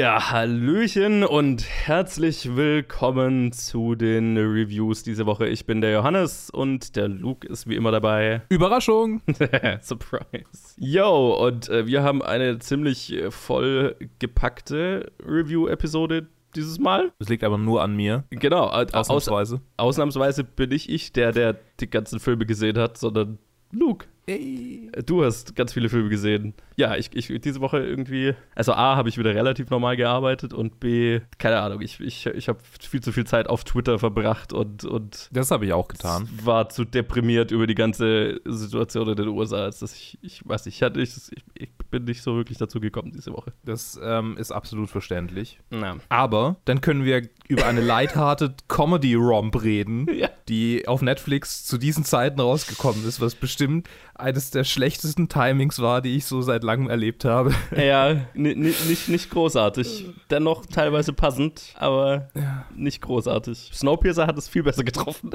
[0.00, 5.46] Ja, Hallöchen und herzlich willkommen zu den Reviews diese Woche.
[5.46, 8.40] Ich bin der Johannes und der Luke ist wie immer dabei.
[8.48, 9.20] Überraschung!
[9.82, 10.74] Surprise.
[10.78, 17.12] Yo, und äh, wir haben eine ziemlich äh, voll gepackte Review-Episode dieses Mal.
[17.18, 18.24] Das liegt aber nur an mir.
[18.30, 19.56] Genau, äh, Ausnahmsweise.
[19.56, 23.38] Aus, ausnahmsweise bin ich ich, der, der die ganzen Filme gesehen hat, sondern
[23.70, 24.06] Luke.
[24.26, 24.90] Hey.
[25.06, 26.54] Du hast ganz viele Filme gesehen.
[26.76, 28.34] Ja, ich, ich diese Woche irgendwie.
[28.54, 32.48] Also A, habe ich wieder relativ normal gearbeitet und B, keine Ahnung, ich, ich, ich
[32.48, 34.84] habe viel zu viel Zeit auf Twitter verbracht und.
[34.84, 36.28] und das habe ich auch getan.
[36.42, 40.64] War zu deprimiert über die ganze Situation in den USA, als dass ich, ich weiß
[40.66, 41.12] nicht, ich, hatte, ich,
[41.54, 43.52] ich bin nicht so wirklich dazu gekommen diese Woche.
[43.64, 45.58] Das ähm, ist absolut verständlich.
[45.70, 45.96] Na.
[46.08, 50.30] Aber dann können wir über eine lighthearted Comedy-Romp reden, Ja.
[50.48, 53.88] die auf Netflix zu diesen Zeiten rausgekommen ist, was bestimmt
[54.20, 57.52] eines der schlechtesten Timings war, die ich so seit langem erlebt habe.
[57.76, 60.06] Ja, ni- ni- nicht, nicht großartig.
[60.30, 62.28] Dennoch teilweise passend, aber
[62.74, 63.70] nicht großartig.
[63.72, 65.30] Snowpiercer hat es viel besser getroffen.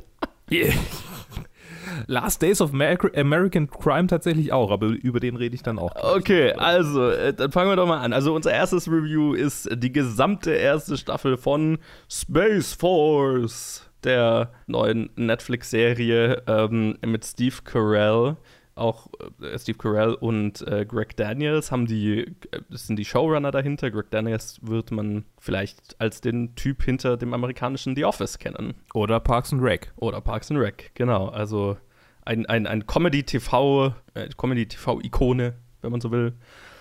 [2.08, 5.94] Last Days of Amer American Crime tatsächlich auch, aber über den rede ich dann auch.
[5.94, 6.16] gleich.
[6.16, 8.12] Okay, also, äh, dann fangen wir doch mal an.
[8.14, 11.78] Also, unser erstes Review ist die gesamte erste Staffel von
[12.10, 18.36] Space Force, der neuen Netflix-Serie ähm, mit Steve Carell.
[18.76, 19.08] Auch
[19.42, 22.20] äh, Steve Carell und äh, Greg Daniels haben die,
[22.52, 23.90] äh, sind die Showrunner dahinter.
[23.90, 28.76] Greg Daniels wird man vielleicht als den Typ hinter dem amerikanischen The Office kennen.
[28.94, 29.94] Oder Parks and Rec.
[29.96, 31.28] Oder Parks and Rec, genau.
[31.28, 31.78] Also
[32.26, 36.34] ein, ein, ein Comedy-TV, äh, Comedy-TV-Ikone, wenn man so will.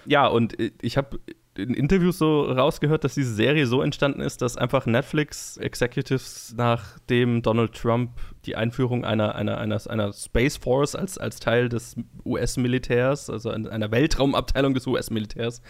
[0.07, 1.21] Ja, und ich habe
[1.57, 7.73] in Interviews so rausgehört, dass diese Serie so entstanden ist, dass einfach Netflix-Executives nachdem Donald
[7.75, 8.11] Trump
[8.45, 13.69] die Einführung einer, einer, einer, einer Space Force als, als Teil des US-Militärs, also ein-
[13.69, 15.63] einer Weltraumabteilung des US-Militärs,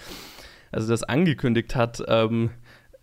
[0.73, 2.51] also das angekündigt hat, ähm,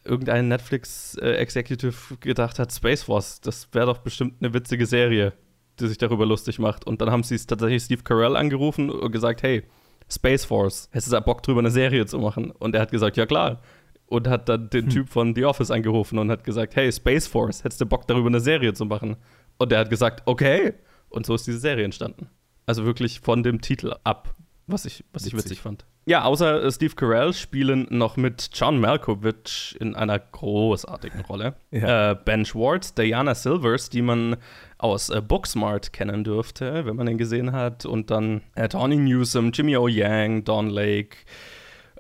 [0.04, 5.34] irgendein Netflix-Executive gedacht hat, Space Force, das wäre doch bestimmt eine witzige Serie,
[5.80, 6.86] die sich darüber lustig macht.
[6.88, 9.64] Und dann haben sie es tatsächlich Steve Carell angerufen und gesagt, hey,
[10.12, 12.52] Space Force, hättest du da Bock drüber eine Serie zu machen?
[12.52, 13.62] Und er hat gesagt, ja klar.
[14.08, 17.64] Und hat dann den Typ von The Office angerufen und hat gesagt, hey, Space Force,
[17.64, 19.16] hättest du Bock darüber eine Serie zu machen?
[19.58, 20.74] Und er hat gesagt, okay.
[21.10, 22.30] Und so ist diese Serie entstanden.
[22.66, 24.36] Also wirklich von dem Titel ab,
[24.68, 25.46] was ich, was ich Witzig.
[25.52, 25.86] witzig fand.
[26.06, 31.56] Ja, außer äh, Steve Carell spielen noch mit John Malkovich in einer großartigen Rolle.
[31.70, 32.12] Ja.
[32.12, 34.38] Äh, ben Schwartz, Diana Silvers, die man
[34.84, 37.86] aus äh, Booksmart kennen dürfte, wenn man den gesehen hat.
[37.86, 39.88] Und dann äh, Tawny Newsom, Jimmy O.
[39.88, 41.18] Yang, Don Lake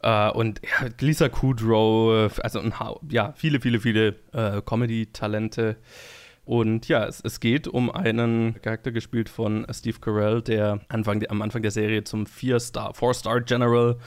[0.03, 2.73] äh, und ja, Lisa Kudrow, äh, also ein
[3.09, 5.77] ja, viele, viele, viele äh, Comedy-Talente.
[6.43, 11.41] Und ja, es, es geht um einen Charakter gespielt von Steve Carell, der Anfang, am
[11.41, 13.97] Anfang der Serie zum Vier-Star, Four-Star-General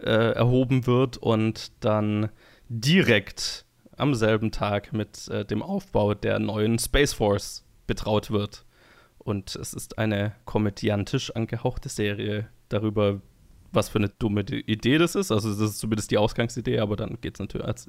[0.00, 2.28] äh, erhoben wird und dann
[2.68, 3.64] direkt
[3.96, 8.64] am selben Tag mit äh, dem Aufbau der neuen Space Force betraut wird.
[9.18, 13.20] Und es ist eine komödiantisch angehauchte Serie darüber,
[13.72, 15.32] was für eine dumme Idee das ist.
[15.32, 17.86] Also das ist zumindest die Ausgangsidee, aber dann geht's natürlich, hat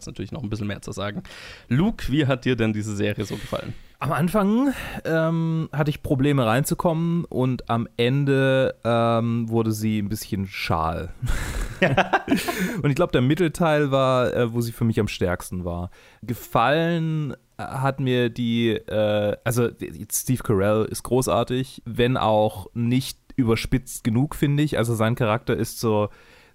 [0.00, 1.22] es natürlich noch ein bisschen mehr zu sagen.
[1.68, 3.74] Luke, wie hat dir denn diese Serie so gefallen?
[3.98, 4.74] Am Anfang
[5.04, 11.14] ähm, hatte ich Probleme reinzukommen und am Ende ähm, wurde sie ein bisschen schal.
[12.82, 15.90] und ich glaube, der Mittelteil war, äh, wo sie für mich am stärksten war.
[16.22, 19.68] Gefallen hat mir die, äh, also
[20.12, 24.78] Steve Carell ist großartig, wenn auch nicht überspitzt genug, finde ich.
[24.78, 26.08] Also sein Charakter ist so,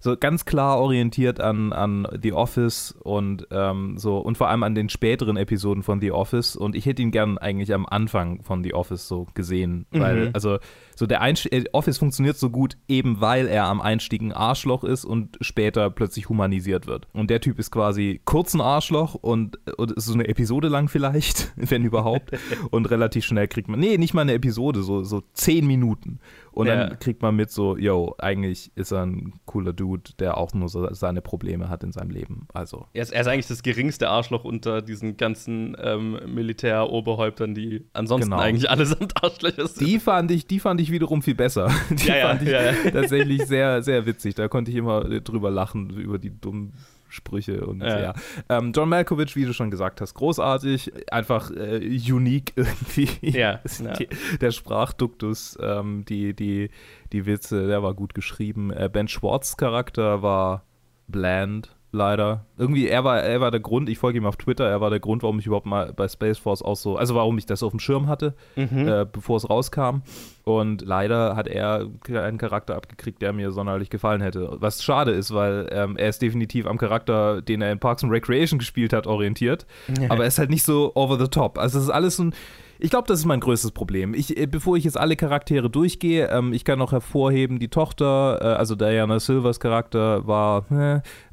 [0.04, 4.74] so ganz klar orientiert an, an The Office und ähm, so und vor allem an
[4.74, 6.56] den späteren Episoden von The Office.
[6.56, 10.30] Und ich hätte ihn gern eigentlich am Anfang von The Office so gesehen, weil Mhm.
[10.32, 10.58] also
[10.96, 14.82] so der Einst äh, Office funktioniert so gut, eben weil er am Einstieg ein Arschloch
[14.84, 17.06] ist und später plötzlich humanisiert wird.
[17.12, 21.52] Und der Typ ist quasi kurz ein Arschloch und, und so eine Episode lang vielleicht,
[21.56, 22.32] wenn überhaupt.
[22.72, 26.18] und relativ schnell kriegt man, nee, nicht mal eine Episode, so, so zehn Minuten.
[26.50, 26.86] Und Ja.
[26.88, 30.68] dann kriegt man mit so, yo, eigentlich ist er ein cooler Dude, der auch nur
[30.68, 32.46] so seine Probleme hat in seinem Leben.
[32.52, 37.84] Also, Er ist, er ist eigentlich das geringste Arschloch unter diesen ganzen ähm, Militäroberhäuptern, die
[37.92, 38.42] ansonsten Genau.
[38.42, 39.86] eigentlich allesamt Arschlöcher sind.
[39.86, 41.70] die fand ich, die fand ich wiederum viel besser.
[41.90, 44.34] Die Ja, ja, fand ich ja, tatsächlich sehr, sehr witzig.
[44.34, 46.72] Da konnte ich immer drüber lachen, über die dummen
[47.12, 48.00] Sprüche und Ja.
[48.00, 48.14] ja.
[48.48, 51.78] Ähm, John Malkovich, wie du schon gesagt hast, großartig, einfach äh,
[52.10, 53.08] unique irgendwie.
[53.20, 53.92] Ja, ja.
[53.92, 54.08] Die,
[54.40, 56.70] der Sprachduktus, ähm, die, die,
[57.12, 58.72] die Witze, der war gut geschrieben.
[58.72, 60.64] Äh, ben Schwartz Charakter war
[61.08, 61.76] bland.
[61.92, 62.46] Leider.
[62.56, 64.98] Irgendwie, er war, er war der Grund, ich folge ihm auf Twitter, er war der
[64.98, 67.70] Grund, warum ich überhaupt mal bei Space Force auch so, also warum ich das auf
[67.70, 68.88] dem Schirm hatte, mhm.
[68.88, 70.00] äh, bevor es rauskam.
[70.44, 74.56] Und leider hat er einen Charakter abgekriegt, der mir sonderlich gefallen hätte.
[74.58, 78.12] Was schade ist, weil ähm, er ist definitiv am Charakter, den er in Parks and
[78.12, 79.66] Recreation gespielt hat, orientiert.
[80.08, 81.58] Aber er ist halt nicht so over the top.
[81.58, 82.34] Also es ist alles so ein
[82.82, 84.12] ich glaube, das ist mein größtes Problem.
[84.12, 88.40] Ich, äh, bevor ich jetzt alle Charaktere durchgehe, ähm, ich kann noch hervorheben, die Tochter,
[88.40, 90.66] äh, also Diana Silvers Charakter war,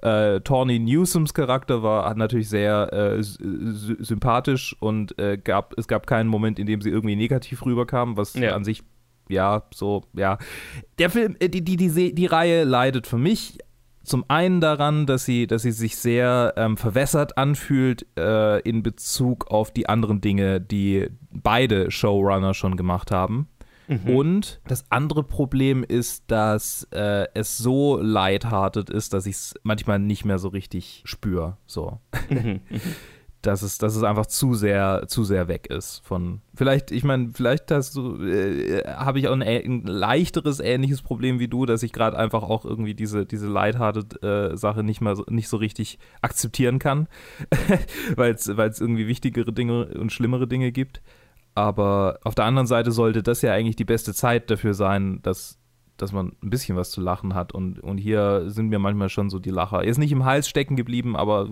[0.03, 6.05] äh, äh, Tawny Newsoms Charakter war natürlich sehr äh, sympathisch und äh, gab, es gab
[6.05, 8.53] keinen Moment, in dem sie irgendwie negativ rüberkam, was ja.
[8.53, 8.83] an sich
[9.27, 10.37] ja, so, ja.
[10.97, 13.59] Der Film, die, die, die, die Reihe leidet für mich
[14.09, 19.47] zum einen daran, dass sie, dass sie sich sehr ähm, verwässert anfühlt äh, in Bezug
[19.51, 23.47] auf die anderen Dinge, die beide Showrunner schon gemacht haben.
[23.87, 24.15] Mhm.
[24.15, 29.99] Und das andere Problem ist, dass äh, es so lighthearted ist, dass ich es manchmal
[29.99, 31.57] nicht mehr so richtig spüre.
[31.65, 31.99] So.
[32.29, 32.61] Mhm.
[33.41, 36.41] dass es, dass es einfach zu sehr, zu sehr weg ist von.
[36.55, 41.39] Vielleicht, ich meine, vielleicht hast du, äh, habe ich auch ein, ein, leichteres, ähnliches Problem
[41.39, 45.15] wie du, dass ich gerade einfach auch irgendwie diese, diese lighthearted äh, Sache nicht mal
[45.15, 47.07] so, nicht so richtig akzeptieren kann,
[48.15, 51.01] weil es irgendwie wichtigere Dinge und schlimmere Dinge gibt.
[51.55, 55.59] Aber auf der anderen Seite sollte das ja eigentlich die beste Zeit dafür sein, dass
[56.01, 57.53] dass man ein bisschen was zu lachen hat.
[57.53, 59.83] Und, und hier sind mir manchmal schon so die Lacher.
[59.83, 61.49] Er ist nicht im Hals stecken geblieben, aber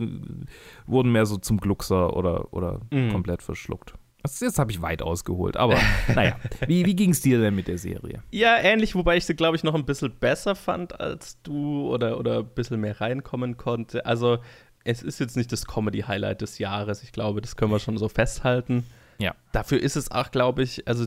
[0.85, 3.11] wurden mehr so zum Gluckser oder, oder mhm.
[3.11, 3.93] komplett verschluckt.
[4.23, 5.77] Also jetzt habe ich weit ausgeholt, aber
[6.15, 6.37] naja.
[6.65, 8.23] Wie, wie ging es dir denn mit der Serie?
[8.31, 12.19] Ja, ähnlich, wobei ich sie, glaube ich, noch ein bisschen besser fand als du oder,
[12.19, 14.05] oder ein bisschen mehr reinkommen konnte.
[14.05, 14.39] Also,
[14.83, 17.03] es ist jetzt nicht das Comedy-Highlight des Jahres.
[17.03, 18.85] Ich glaube, das können wir schon so festhalten.
[19.19, 19.35] Ja.
[19.51, 21.05] Dafür ist es auch, glaube ich, also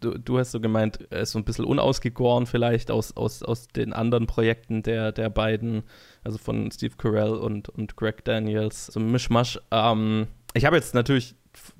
[0.00, 3.68] du, du hast so gemeint, er ist so ein bisschen unausgegoren vielleicht aus, aus, aus
[3.68, 5.82] den anderen Projekten der, der beiden,
[6.24, 9.58] also von Steve Carell und, und Greg Daniels, so ein Mischmasch.
[9.70, 11.34] Ähm, ich habe jetzt natürlich,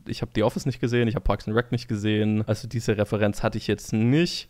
[0.07, 2.97] ich habe The Office nicht gesehen, ich habe Parks and Rec nicht gesehen, also diese
[2.97, 4.49] Referenz hatte ich jetzt nicht.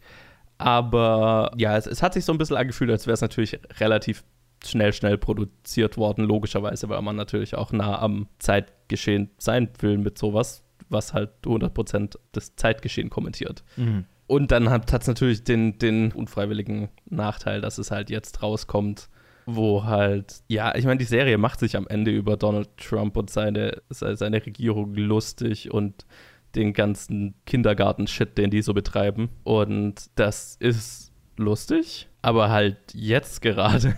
[0.59, 4.25] Aber ja, es, es hat sich so ein bisschen angefühlt, als wäre es natürlich relativ
[4.65, 10.19] schnell, schnell produziert worden, logischerweise, weil man natürlich auch nah am Zeitgeschehen sein will mit
[10.19, 13.65] sowas was halt 100% das Zeitgeschehen kommentiert.
[13.77, 14.05] Mhm.
[14.27, 19.09] Und dann hat es natürlich den, den unfreiwilligen Nachteil, dass es halt jetzt rauskommt,
[19.47, 23.31] wo halt, ja, ich meine, die Serie macht sich am Ende über Donald Trump und
[23.31, 26.07] seine, seine Regierung lustig und
[26.55, 29.31] den ganzen Kindergarten-Shit, den die so betreiben.
[29.43, 33.97] Und das ist lustig, aber halt jetzt gerade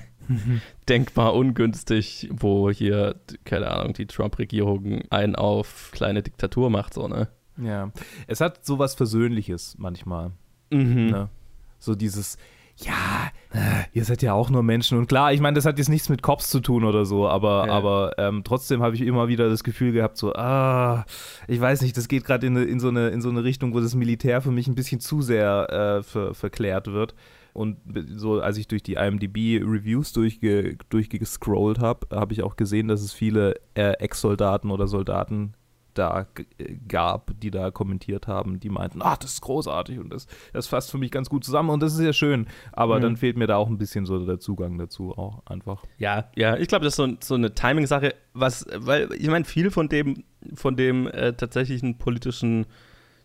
[0.89, 7.29] denkbar ungünstig, wo hier, keine Ahnung, die Trump-Regierung einen auf kleine Diktatur macht, so, ne?
[7.57, 7.91] Ja.
[8.27, 10.33] Es hat sowas Versöhnliches manchmal.
[10.71, 11.11] Mhm.
[11.11, 11.29] Ne?
[11.79, 12.39] So dieses,
[12.77, 14.99] ja, äh, ihr seid ja auch nur Menschen.
[14.99, 17.67] Und klar, ich meine, das hat jetzt nichts mit Cops zu tun oder so, aber,
[17.67, 17.73] ja.
[17.73, 21.05] aber ähm, trotzdem habe ich immer wieder das Gefühl gehabt, so, ah,
[21.49, 23.81] ich weiß nicht, das geht gerade in, in, so eine, in so eine Richtung, wo
[23.81, 27.15] das Militär für mich ein bisschen zu sehr äh, ver, verklärt wird.
[27.53, 27.79] Und
[28.09, 33.13] so, als ich durch die IMDb-Reviews durchge durchgescrollt habe, habe ich auch gesehen, dass es
[33.13, 35.55] viele äh, Ex-Soldaten oder Soldaten
[35.95, 36.27] da
[36.89, 40.91] gab, die da kommentiert haben, die meinten, ach, das ist großartig und das, das fasst
[40.91, 42.47] für mich ganz gut zusammen und das ist ja schön.
[42.73, 43.03] Aber mhm.
[43.03, 45.83] dann fehlt mir da auch ein bisschen so der Zugang dazu auch einfach.
[45.99, 49.71] Ja, ja, ich glaube, das ist so, so eine Timing-Sache, was, weil ich meine, viel
[49.71, 52.67] von dem, von dem äh, tatsächlichen politischen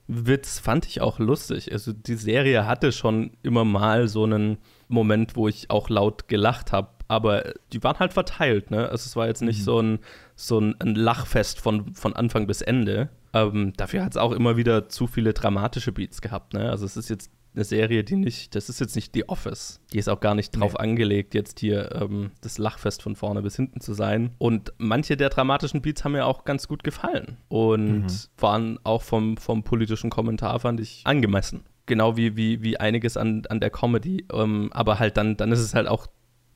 [0.07, 1.71] Witz fand ich auch lustig.
[1.71, 6.71] Also die Serie hatte schon immer mal so einen Moment, wo ich auch laut gelacht
[6.71, 8.89] habe, aber die waren halt verteilt, ne?
[8.89, 9.63] Also es war jetzt nicht mhm.
[9.63, 9.99] so, ein,
[10.35, 13.09] so ein, ein, Lachfest von, von Anfang bis Ende.
[13.33, 16.69] Ähm, dafür hat es auch immer wieder zu viele dramatische Beats gehabt, ne?
[16.69, 19.81] Also es ist jetzt eine Serie, die nicht, das ist jetzt nicht The Office.
[19.91, 20.79] Die ist auch gar nicht drauf nee.
[20.79, 24.31] angelegt, jetzt hier ähm, das Lachfest von vorne bis hinten zu sein.
[24.37, 28.07] Und manche der dramatischen Beats haben mir auch ganz gut gefallen und mhm.
[28.37, 31.63] waren auch vom, vom politischen Kommentar, fand ich, angemessen.
[31.87, 34.25] Genau wie, wie, wie einiges an, an der Comedy.
[34.31, 36.07] Ähm, aber halt dann, dann ist es halt auch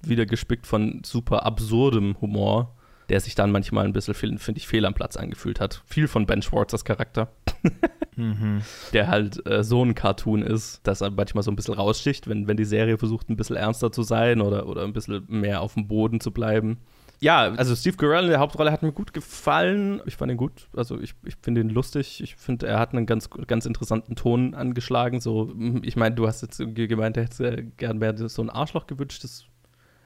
[0.03, 2.75] wieder gespickt von super absurdem Humor
[3.11, 5.83] der sich dann manchmal ein bisschen, finde ich, fehl am Platz angefühlt hat.
[5.85, 7.27] Viel von Ben Schwartzers Charakter.
[8.15, 8.61] mhm.
[8.93, 12.47] Der halt äh, so ein Cartoon ist, dass er manchmal so ein bisschen raussticht, wenn,
[12.47, 15.73] wenn die Serie versucht, ein bisschen ernster zu sein oder, oder ein bisschen mehr auf
[15.73, 16.77] dem Boden zu bleiben.
[17.19, 20.01] Ja, also Steve Carell in der Hauptrolle hat mir gut gefallen.
[20.05, 20.69] Ich fand ihn gut.
[20.73, 22.23] Also ich, ich finde ihn lustig.
[22.23, 25.19] Ich finde, er hat einen ganz, ganz interessanten Ton angeschlagen.
[25.19, 29.25] So, ich meine, du hast jetzt gemeint, er hätte gern mehr so ein Arschloch gewünscht.
[29.25, 29.43] Das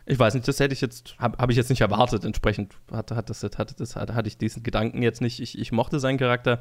[0.05, 2.25] ich weiß nicht, das hätte ich jetzt, habe hab ich jetzt nicht erwartet.
[2.25, 5.39] Entsprechend hat, hat das, hat, das, hat, hatte ich diesen Gedanken jetzt nicht.
[5.39, 6.59] Ich, ich mochte seinen Charakter.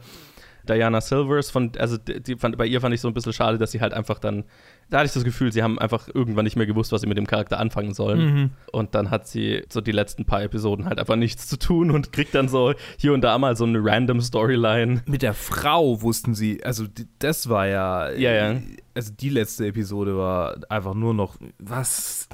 [0.68, 3.73] Diana Silvers, von, also die, fand, bei ihr fand ich so ein bisschen schade, dass
[3.73, 4.44] sie halt einfach dann,
[4.90, 7.18] da hatte ich das Gefühl, sie haben einfach irgendwann nicht mehr gewusst, was sie mit
[7.18, 8.35] dem Charakter anfangen sollen.
[8.35, 8.50] Mhm.
[8.73, 12.12] Und dann hat sie so die letzten paar Episoden halt einfach nichts zu tun und
[12.12, 15.02] kriegt dann so hier und da mal so eine random Storyline.
[15.06, 16.85] Mit der Frau wussten sie, also
[17.18, 18.11] das war ja.
[18.11, 18.61] Ja, ja.
[18.94, 22.28] Also die letzte Episode war einfach nur noch, was?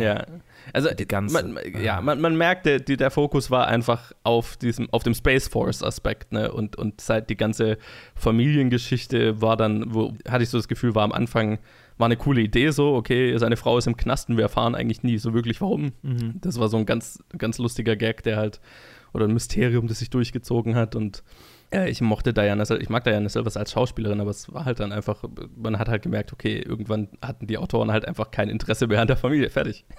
[0.00, 0.24] Ja.
[0.72, 4.88] Also die ganze, man, ja, man, man merkte, die, der Fokus war einfach auf diesem,
[4.90, 6.52] auf dem Space Force Aspekt, ne?
[6.52, 7.78] Und, und seit die ganze
[8.14, 11.58] Familiengeschichte war dann, wo hatte ich so das Gefühl, war am Anfang
[11.98, 15.02] war eine coole Idee so, okay, seine Frau ist im Knast und wir erfahren eigentlich
[15.02, 15.92] nie so wirklich warum.
[16.02, 16.34] Mhm.
[16.42, 18.60] Das war so ein ganz, ganz lustiger Gag, der halt,
[19.14, 21.22] oder ein Mysterium, das sich durchgezogen hat und
[21.72, 24.92] ja, ich mochte Diana, ich mag Diana Silvers als Schauspielerin, aber es war halt dann
[24.92, 25.24] einfach,
[25.56, 29.08] man hat halt gemerkt, okay, irgendwann hatten die Autoren halt einfach kein Interesse mehr an
[29.08, 29.84] der Familie, fertig.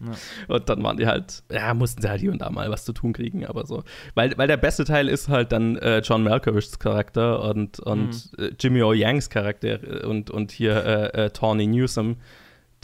[0.00, 0.54] Ja.
[0.54, 2.92] Und dann waren die halt, ja, mussten sie halt hier und da mal was zu
[2.92, 3.84] tun kriegen, aber so.
[4.14, 8.44] Weil, weil der beste Teil ist halt dann äh, John Malkovichs Charakter und, und mhm.
[8.44, 8.92] äh, Jimmy O.
[8.92, 12.16] Yangs Charakter und, und hier äh, äh, Tawny Newsom,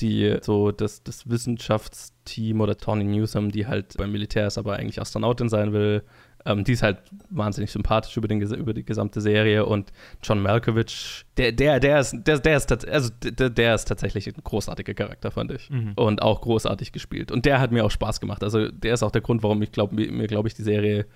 [0.00, 5.00] die so das, das Wissenschaftsteam oder Tawny Newsom, die halt beim Militär ist, aber eigentlich
[5.00, 6.02] Astronautin sein will,
[6.46, 9.92] ähm, die ist halt wahnsinnig sympathisch über, den, über die gesamte Serie und
[10.22, 14.42] John Malkovich, der, der, der ist, der, der ist, also der, der ist tatsächlich ein
[14.42, 15.70] großartiger Charakter, fand ich.
[15.70, 15.92] Mhm.
[15.96, 17.30] Und auch großartig gespielt.
[17.30, 18.42] Und der hat mir auch Spaß gemacht.
[18.42, 21.06] Also der ist auch der Grund, warum ich glaube, mir, glaube ich, die Serie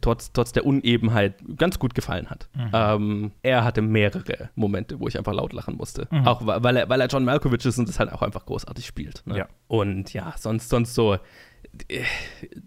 [0.00, 2.48] trotz, trotz der Unebenheit ganz gut gefallen hat.
[2.54, 2.70] Mhm.
[2.72, 6.08] Ähm, er hatte mehrere Momente, wo ich einfach laut lachen musste.
[6.10, 6.26] Mhm.
[6.26, 9.22] Auch weil er, weil er John Malkovich ist und das halt auch einfach großartig spielt.
[9.26, 9.38] Ne?
[9.38, 9.48] Ja.
[9.68, 11.18] Und ja, sonst, sonst so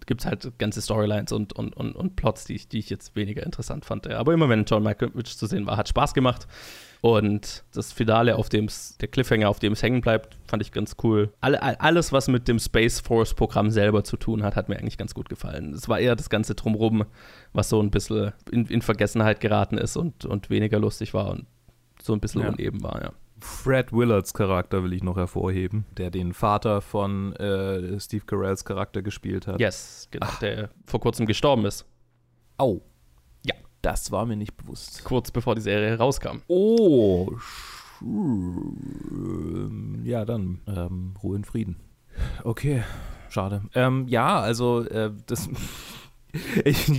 [0.06, 3.16] gibt es halt ganze Storylines und, und, und, und Plots, die ich, die ich jetzt
[3.16, 4.08] weniger interessant fand.
[4.08, 6.48] Aber immer wenn John Malkovich zu sehen war, hat Spaß gemacht.
[7.02, 8.68] Und das Finale, auf dem
[9.00, 11.32] der Cliffhanger, auf dem es hängen bleibt, fand ich ganz cool.
[11.42, 14.98] Alle, alles, was mit dem Space Force Programm selber zu tun hat, hat mir eigentlich
[14.98, 15.74] ganz gut gefallen.
[15.74, 17.06] Es war eher das Ganze drumrum,
[17.54, 21.46] was so ein bisschen in, in Vergessenheit geraten ist und, und weniger lustig war und
[22.02, 22.50] so ein bisschen ja.
[22.50, 23.12] uneben war, ja.
[23.40, 29.02] Fred Willards Charakter will ich noch hervorheben, der den Vater von äh, Steve Carells Charakter
[29.02, 29.60] gespielt hat.
[29.60, 30.40] Yes, genau, Ach.
[30.40, 31.86] der vor kurzem gestorben ist.
[32.58, 32.82] Au.
[33.46, 33.54] Ja.
[33.82, 35.04] Das war mir nicht bewusst.
[35.04, 36.42] Kurz bevor die Serie rauskam.
[36.48, 37.32] Oh.
[40.04, 41.78] Ja, dann ähm, Ruhe in Frieden.
[42.44, 42.84] Okay,
[43.30, 43.64] schade.
[43.76, 45.50] Ähm, ja, also äh, das
[46.66, 46.92] ich,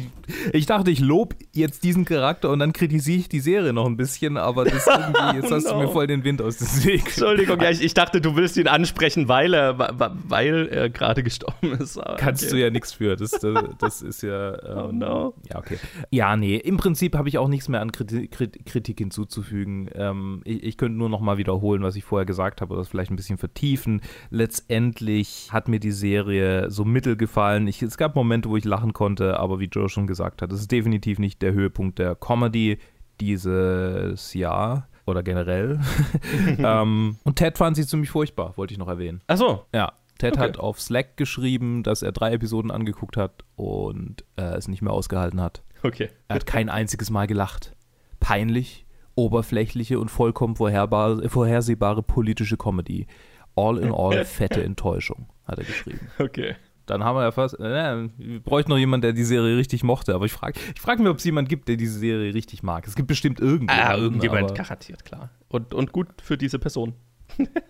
[0.52, 3.96] ich, dachte, ich lob jetzt diesen Charakter und dann kritisiere ich die Serie noch ein
[3.96, 4.86] bisschen, aber das
[5.34, 5.72] jetzt hast no.
[5.72, 7.06] du mir voll den Wind aus dem Weg.
[7.06, 11.72] Entschuldigung, ja, ich, ich, dachte, du willst ihn ansprechen, weil er, weil er gerade gestorben
[11.72, 11.98] ist.
[11.98, 12.52] Aber Kannst okay.
[12.52, 13.16] du ja nichts für.
[13.16, 14.48] Das, das, das ist ja.
[14.68, 15.34] Ähm, oh no.
[15.48, 15.78] Ja, okay.
[16.10, 18.30] Ja, nee, im Prinzip habe ich auch nichts mehr an Kritik,
[18.66, 19.88] Kritik hinzuzufügen.
[19.94, 22.88] Ähm, ich, ich, könnte nur noch mal wiederholen, was ich vorher gesagt habe, oder das
[22.88, 24.02] vielleicht ein bisschen vertiefen.
[24.30, 27.66] Letztendlich hat mir die Serie so mittel gefallen.
[27.66, 30.60] Ich, es gab Momente, wo ich lachen konnte aber wie Joe schon gesagt hat, es
[30.60, 32.78] ist definitiv nicht der Höhepunkt der Comedy
[33.20, 35.80] dieses Jahr oder generell.
[36.58, 39.22] ähm, und Ted fand sie ziemlich furchtbar, wollte ich noch erwähnen.
[39.26, 39.64] Ach so.
[39.74, 39.92] Ja.
[40.18, 40.42] Ted okay.
[40.42, 44.92] hat auf Slack geschrieben, dass er drei Episoden angeguckt hat und äh, es nicht mehr
[44.92, 45.62] ausgehalten hat.
[45.82, 46.10] Okay.
[46.26, 47.76] Er hat kein einziges Mal gelacht.
[48.18, 53.06] Peinlich, oberflächliche und vollkommen vorhersehbare politische Comedy.
[53.54, 56.08] All in all fette Enttäuschung, hat er geschrieben.
[56.18, 56.56] Okay
[56.90, 60.14] dann haben wir ja fast, äh, wir bräuchten noch jemanden, der die Serie richtig mochte.
[60.14, 62.86] Aber ich frage ich frag mich, ob es jemanden gibt, der diese Serie richtig mag.
[62.86, 63.94] Es gibt bestimmt irgendjemanden.
[63.94, 65.30] Ah, irgendjemand garantiert, klar.
[65.48, 66.94] Und, und gut für diese Person.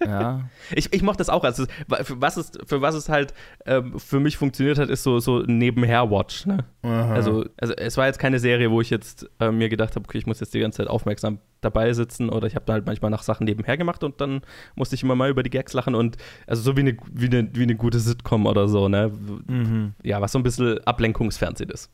[0.04, 0.48] Ja.
[0.74, 1.44] ich, ich mochte das auch.
[1.44, 1.64] Also,
[2.02, 3.34] für was es, für was es halt
[3.66, 6.46] ähm, für mich funktioniert hat, ist so, so nebenher-Watch.
[6.46, 6.64] Ne?
[6.82, 10.18] Also, also, es war jetzt keine Serie, wo ich jetzt äh, mir gedacht habe, okay,
[10.18, 13.10] ich muss jetzt die ganze Zeit aufmerksam dabei sitzen oder ich habe da halt manchmal
[13.10, 14.42] nach Sachen nebenher gemacht und dann
[14.76, 17.48] musste ich immer mal über die Gags lachen und also so wie eine, wie eine,
[17.52, 19.10] wie eine gute Sitcom oder so, ne?
[19.46, 19.94] Mhm.
[20.02, 21.90] Ja, was so ein bisschen Ablenkungsfernsehen ist.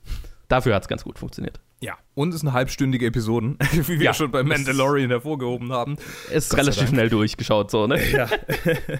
[0.48, 1.60] Dafür hat es ganz gut funktioniert.
[1.80, 5.96] Ja, und es sind halbstündige Episoden, wie wir ja, schon bei Mandalorian hervorgehoben haben.
[6.30, 8.00] Es ist relativ schnell durchgeschaut, so, ne?
[8.10, 8.28] Ja.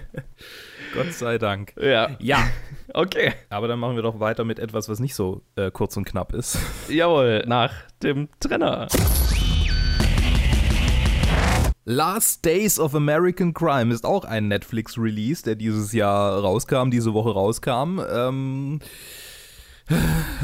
[0.93, 1.73] Gott sei Dank.
[1.81, 2.11] Ja.
[2.19, 2.47] Ja.
[2.93, 3.33] Okay.
[3.49, 6.33] Aber dann machen wir doch weiter mit etwas, was nicht so äh, kurz und knapp
[6.33, 6.57] ist.
[6.87, 7.73] Jawohl, nach
[8.03, 8.87] dem Trenner.
[11.85, 17.31] Last Days of American Crime ist auch ein Netflix-Release, der dieses Jahr rauskam, diese Woche
[17.31, 17.99] rauskam.
[18.09, 18.79] Ähm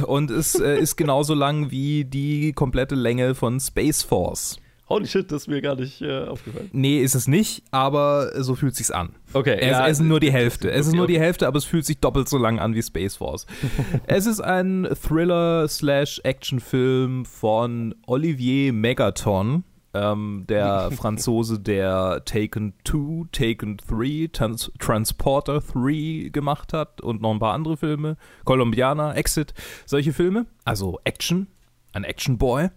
[0.06, 4.58] und es äh, ist genauso lang wie die komplette Länge von Space Force.
[4.92, 6.70] Holy shit, das ist mir gar nicht äh, aufgefallen.
[6.74, 9.16] Nee, ist es nicht, aber so fühlt sich's an.
[9.32, 9.58] Okay.
[9.58, 10.70] Es, ja, es ist nur die Hälfte.
[10.70, 11.14] Es okay, ist nur okay.
[11.14, 13.46] die Hälfte, aber es fühlt sich doppelt so lang an wie Space Force.
[14.08, 24.30] es ist ein Thriller-slash-Action-Film von Olivier Megaton ähm, der Franzose, der Taken 2, Taken 3,
[24.32, 29.54] Trans Transporter 3 gemacht hat und noch ein paar andere Filme, Colombiana, Exit,
[29.86, 30.46] solche Filme.
[30.66, 31.48] Also Action.
[31.94, 32.70] ein Actionboy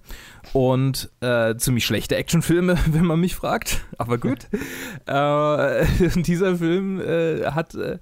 [0.52, 3.85] und äh, ziemlich schlechte Actionfilme, wenn man mich fragt.
[3.99, 4.49] Aber gut.
[5.06, 7.99] äh, dieser Film äh, hat äh,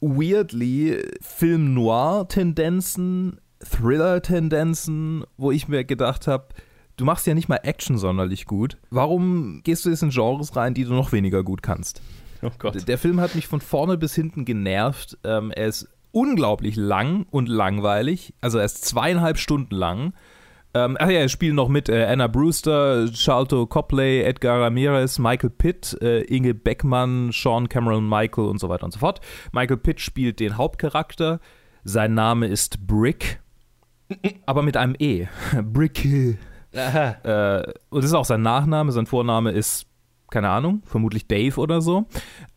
[0.00, 6.48] weirdly Film Noir-Tendenzen, Thriller-Tendenzen, wo ich mir gedacht habe,
[6.96, 8.76] du machst ja nicht mal Action sonderlich gut.
[8.90, 12.00] Warum gehst du jetzt in Genres rein, die du noch weniger gut kannst?
[12.42, 12.88] Oh Gott.
[12.88, 15.16] Der Film hat mich von vorne bis hinten genervt.
[15.24, 18.34] Ähm, er ist unglaublich lang und langweilig.
[18.40, 20.12] Also er ist zweieinhalb Stunden lang.
[20.74, 25.50] Ähm, ach ja, es spielen noch mit äh, Anna Brewster, Charlton Copley, Edgar Ramirez, Michael
[25.50, 29.20] Pitt, äh, Inge Beckmann, Sean Cameron Michael und so weiter und so fort.
[29.52, 31.40] Michael Pitt spielt den Hauptcharakter.
[31.84, 33.40] Sein Name ist Brick,
[34.46, 35.26] aber mit einem E.
[35.62, 36.38] Brick.
[36.72, 38.92] Äh, und das ist auch sein Nachname.
[38.92, 39.86] Sein Vorname ist
[40.32, 42.06] keine Ahnung, vermutlich Dave oder so.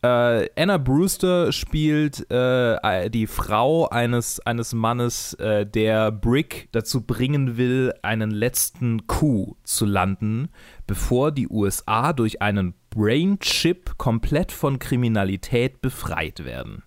[0.02, 7.58] Äh, Anna Brewster spielt äh, die Frau eines, eines Mannes, äh, der Brick dazu bringen
[7.58, 10.48] will, einen letzten Coup zu landen,
[10.88, 16.84] bevor die USA durch einen Brain Chip komplett von Kriminalität befreit werden.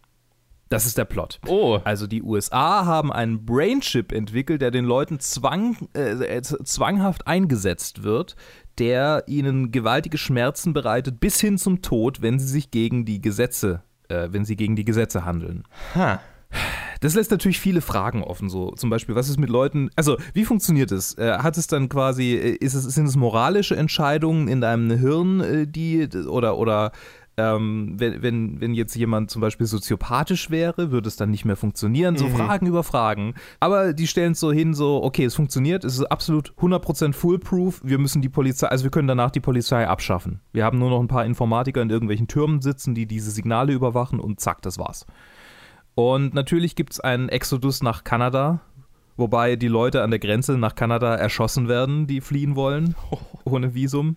[0.69, 1.41] Das ist der Plot.
[1.47, 1.81] Oh.
[1.85, 8.37] Also die USA haben einen Brainchip entwickelt, der den Leuten zwang, äh, zwanghaft eingesetzt wird,
[8.79, 13.83] der ihnen gewaltige Schmerzen bereitet, bis hin zum Tod, wenn sie sich gegen die Gesetze,
[14.09, 15.65] äh, wenn sie gegen die Gesetze handeln.
[15.95, 16.21] Ha.
[17.01, 20.45] Das lässt natürlich viele Fragen offen, so zum Beispiel, was ist mit Leuten, also wie
[20.45, 21.17] funktioniert es?
[21.17, 25.41] Äh, hat es dann quasi, äh, ist es, sind es moralische Entscheidungen in deinem Hirn,
[25.41, 26.93] äh, die oder oder
[27.39, 31.57] ähm, wenn, wenn, wenn jetzt jemand zum Beispiel soziopathisch wäre, würde es dann nicht mehr
[31.57, 32.17] funktionieren.
[32.17, 32.35] So mhm.
[32.35, 33.35] Fragen über Fragen.
[33.61, 37.81] Aber die stellen es so hin, so, okay, es funktioniert, es ist absolut 100% foolproof,
[37.85, 40.41] wir müssen die Polizei, also wir können danach die Polizei abschaffen.
[40.53, 44.19] Wir haben nur noch ein paar Informatiker in irgendwelchen Türmen sitzen, die diese Signale überwachen
[44.19, 45.07] und zack, das war's.
[45.95, 48.61] Und natürlich gibt es einen Exodus nach Kanada,
[49.17, 52.97] wobei die Leute an der Grenze nach Kanada erschossen werden, die fliehen wollen,
[53.45, 54.17] ohne Visum.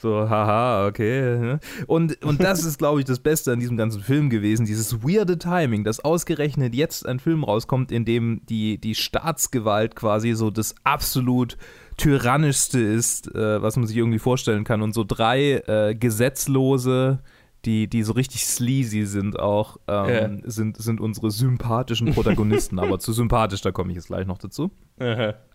[0.00, 1.58] So, haha, okay.
[1.86, 5.36] Und, und das ist, glaube ich, das Beste an diesem ganzen Film gewesen, dieses weirde
[5.36, 10.74] Timing, dass ausgerechnet jetzt ein Film rauskommt, in dem die, die Staatsgewalt quasi so das
[10.84, 11.58] absolut
[11.98, 14.80] tyrannischste ist, äh, was man sich irgendwie vorstellen kann.
[14.80, 17.18] Und so drei äh, gesetzlose
[17.64, 20.50] die, die so richtig sleazy sind auch, ähm, ja.
[20.50, 22.78] sind, sind unsere sympathischen Protagonisten.
[22.80, 24.70] aber zu sympathisch, da komme ich jetzt gleich noch dazu.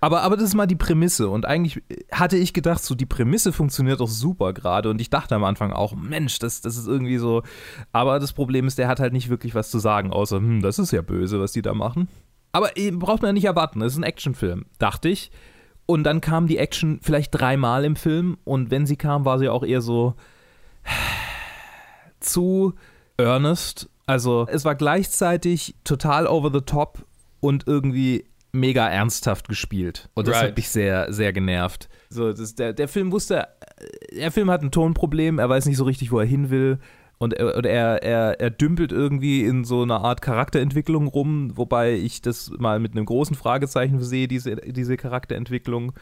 [0.01, 1.29] Aber, aber das ist mal die Prämisse.
[1.29, 4.89] Und eigentlich hatte ich gedacht, so die Prämisse funktioniert doch super gerade.
[4.89, 7.43] Und ich dachte am Anfang auch, Mensch, das, das ist irgendwie so.
[7.91, 10.79] Aber das Problem ist, der hat halt nicht wirklich was zu sagen, außer, hm, das
[10.79, 12.07] ist ja böse, was die da machen.
[12.51, 15.29] Aber braucht man ja nicht erwarten, das ist ein Actionfilm, dachte ich.
[15.85, 18.37] Und dann kam die Action vielleicht dreimal im Film.
[18.43, 20.15] Und wenn sie kam, war sie auch eher so
[22.25, 22.73] zu
[23.17, 23.89] earnest.
[24.05, 27.05] Also es war gleichzeitig total over the top
[27.39, 30.09] und irgendwie mega ernsthaft gespielt.
[30.13, 30.49] Und das right.
[30.49, 31.89] hat mich sehr, sehr genervt.
[32.09, 33.47] So, das, der, der Film wusste,
[34.11, 36.79] der Film hat ein Tonproblem, er weiß nicht so richtig, wo er hin will.
[37.17, 42.21] Und er, er, er, er dümpelt irgendwie in so einer Art Charakterentwicklung rum, wobei ich
[42.21, 45.93] das mal mit einem großen Fragezeichen sehe, diese, diese Charakterentwicklung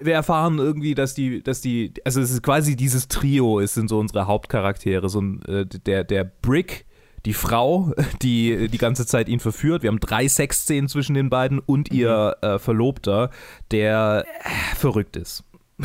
[0.00, 3.88] wir erfahren irgendwie, dass die, dass die, also es ist quasi dieses Trio, es sind
[3.88, 6.86] so unsere Hauptcharaktere, so ein, äh, der, der Brick,
[7.24, 9.82] die Frau, die die ganze Zeit ihn verführt.
[9.82, 12.48] Wir haben drei Sexszenen zwischen den beiden und ihr mhm.
[12.48, 13.30] äh, Verlobter,
[13.70, 15.44] der äh, verrückt ist.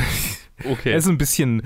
[0.64, 0.92] Okay.
[0.92, 1.64] er ist ein bisschen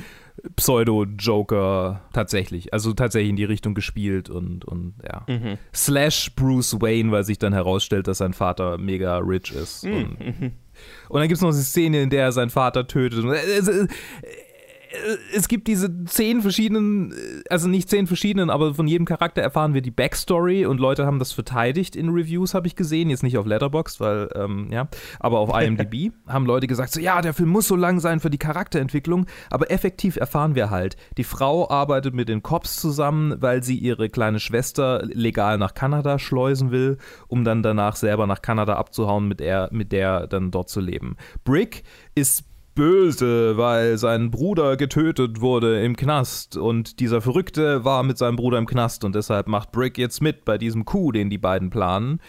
[0.56, 2.74] Pseudo-Joker tatsächlich.
[2.74, 5.26] Also tatsächlich in die Richtung gespielt und, und ja.
[5.28, 5.58] Mhm.
[5.74, 9.84] Slash Bruce Wayne, weil sich dann herausstellt, dass sein Vater mega rich ist.
[9.84, 10.54] Mhm.
[11.10, 13.24] Und, dann gibt es noch eine Szene, in der er seinen Vater tötet.
[14.96, 17.14] Äh, es gibt diese zehn verschiedenen,
[17.50, 21.20] also nicht zehn verschiedenen, aber von jedem Charakter erfahren wir die Backstory und Leute haben
[21.20, 23.10] das verteidigt in Reviews, habe ich gesehen.
[23.10, 24.88] Jetzt nicht auf Letterboxd, weil, ähm, ja,
[25.20, 28.30] aber auf IMDb haben Leute gesagt, so, ja, der Film muss so lang sein für
[28.30, 33.64] die Charakterentwicklung, aber effektiv erfahren wir halt, die Frau arbeitet mit den Cops zusammen, weil
[33.64, 38.76] sie ihre kleine Schwester legal nach Kanada schleusen will, um dann danach selber nach Kanada
[38.76, 41.18] abzuhauen, mit, er, mit der dann dort zu leben.
[41.44, 41.84] Brick
[42.16, 48.36] ist böse, weil sein Bruder getötet wurde im Knast und dieser Verrückte war mit seinem
[48.36, 51.70] Bruder im Knast und deshalb macht Brick jetzt mit bei diesem Coup, den die beiden
[51.70, 52.20] planen.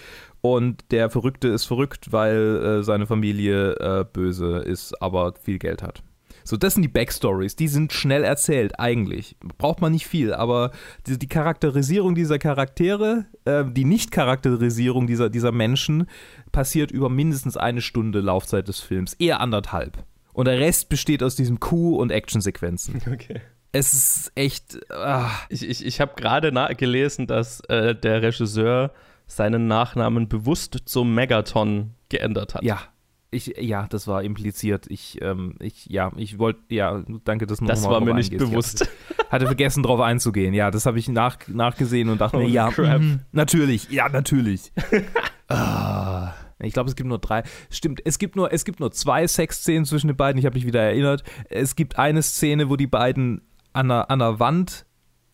[0.41, 5.83] Und der Verrückte ist verrückt, weil äh, seine Familie äh, böse ist, aber viel Geld
[5.83, 6.05] hat.
[6.45, 7.57] So, das sind die Backstories.
[7.57, 9.35] Die sind schnell erzählt, eigentlich.
[9.59, 10.71] Braucht man nicht viel, aber
[11.09, 16.07] die, die Charakterisierung dieser Charaktere, äh, die Nicht-Charakterisierung dieser, dieser Menschen,
[16.53, 19.15] passiert über mindestens eine Stunde Laufzeit des Films.
[19.15, 20.05] Eher anderthalb.
[20.37, 23.01] Und der Rest besteht aus diesem Coup- und Actionsequenzen.
[23.11, 23.41] Okay.
[23.73, 24.79] Es ist echt.
[24.91, 25.31] Ah.
[25.49, 28.93] Ich, ich, ich habe gerade gelesen, dass äh, der Regisseur
[29.27, 32.63] seinen Nachnamen bewusst zum Megaton geändert hat.
[32.63, 32.81] Ja.
[33.31, 34.87] Ich, ja, das war impliziert.
[34.89, 38.51] Ich, ähm, ich, ja, ich wollte, ja, danke, dass du Das war mir nicht eingehst.
[38.51, 38.81] bewusst.
[38.81, 38.91] Hatte,
[39.31, 40.55] hatte, vergessen, darauf einzugehen.
[40.55, 44.73] Ja, das habe ich nach, nachgesehen und dachte oh, mir, ja, mh, natürlich, ja, natürlich.
[45.49, 46.33] ah.
[46.59, 47.43] Ich glaube, es gibt nur drei.
[47.71, 50.39] Stimmt, es gibt nur, es gibt nur zwei Sexszenen zwischen den beiden.
[50.39, 51.23] Ich habe mich wieder erinnert.
[51.51, 53.43] Es gibt eine Szene, wo die beiden
[53.73, 54.87] an einer, an einer Wand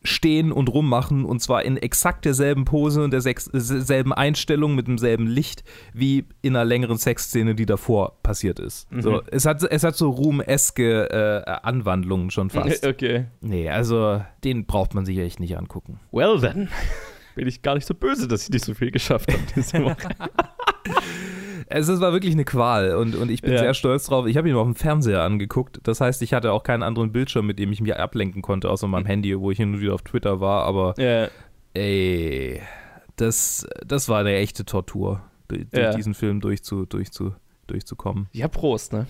[0.04, 5.62] stehen und rummachen und zwar in exakt derselben Pose und derselben Einstellung mit demselben Licht
[5.92, 8.90] wie in einer längeren Sexszene, die davor passiert ist.
[8.90, 9.02] Mhm.
[9.02, 12.86] So, es, hat, es hat so ruhmeske äh, Anwandlungen schon fast.
[12.86, 13.26] Okay.
[13.40, 16.00] Nee, also den braucht man sich echt nicht angucken.
[16.10, 16.68] Well then.
[17.34, 19.96] Bin ich gar nicht so böse, dass ich nicht so viel geschafft habe diese Woche.
[21.66, 23.58] es, war wirklich eine Qual und, und ich bin ja.
[23.58, 24.26] sehr stolz drauf.
[24.26, 25.80] Ich habe ihn auf dem Fernseher angeguckt.
[25.84, 28.86] Das heißt, ich hatte auch keinen anderen Bildschirm, mit dem ich mich ablenken konnte, außer
[28.88, 30.64] meinem Handy, wo ich hin und wieder auf Twitter war.
[30.64, 31.28] Aber ja.
[31.74, 32.60] ey,
[33.16, 35.94] das, das war eine echte Tortur, durch, ja.
[35.94, 37.34] diesen Film durchzu, durchzu,
[37.66, 38.28] durchzukommen.
[38.32, 39.06] Ja, Prost, ne?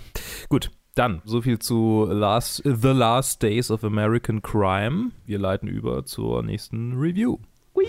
[0.48, 0.70] Gut.
[0.94, 5.12] Dann, so viel zu Last, The Last Days of American Crime.
[5.24, 7.38] Wir leiten über zur nächsten Review.
[7.74, 7.86] Hui.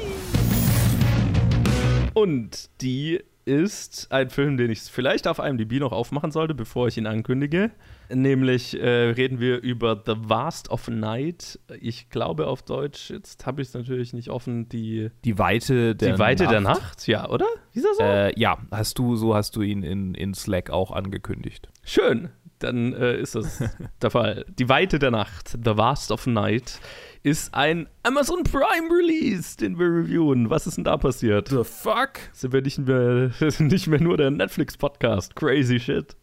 [2.13, 6.97] Und die ist ein Film, den ich vielleicht auf IMDb noch aufmachen sollte, bevor ich
[6.97, 7.71] ihn ankündige.
[8.09, 11.59] Nämlich äh, reden wir über The Vast of Night.
[11.79, 16.13] Ich glaube auf Deutsch, jetzt habe ich es natürlich nicht offen, die, die Weite der
[16.13, 16.53] Die Weite Nacht.
[16.53, 17.47] der Nacht, ja, oder?
[17.73, 18.03] Ist das so?
[18.03, 21.69] Äh, ja, hast du, so hast du ihn in, in Slack auch angekündigt.
[21.83, 22.29] Schön,
[22.59, 23.63] dann äh, ist das
[24.01, 24.45] der Fall.
[24.59, 26.79] Die Weite der Nacht, The Vast of Night
[27.23, 30.49] ist ein Amazon Prime Release, den wir reviewen.
[30.49, 31.47] Was ist denn da passiert?
[31.47, 32.19] The fuck?
[32.33, 35.33] Sind wir nicht mehr, nicht mehr nur der Netflix-Podcast?
[35.35, 36.17] Crazy shit.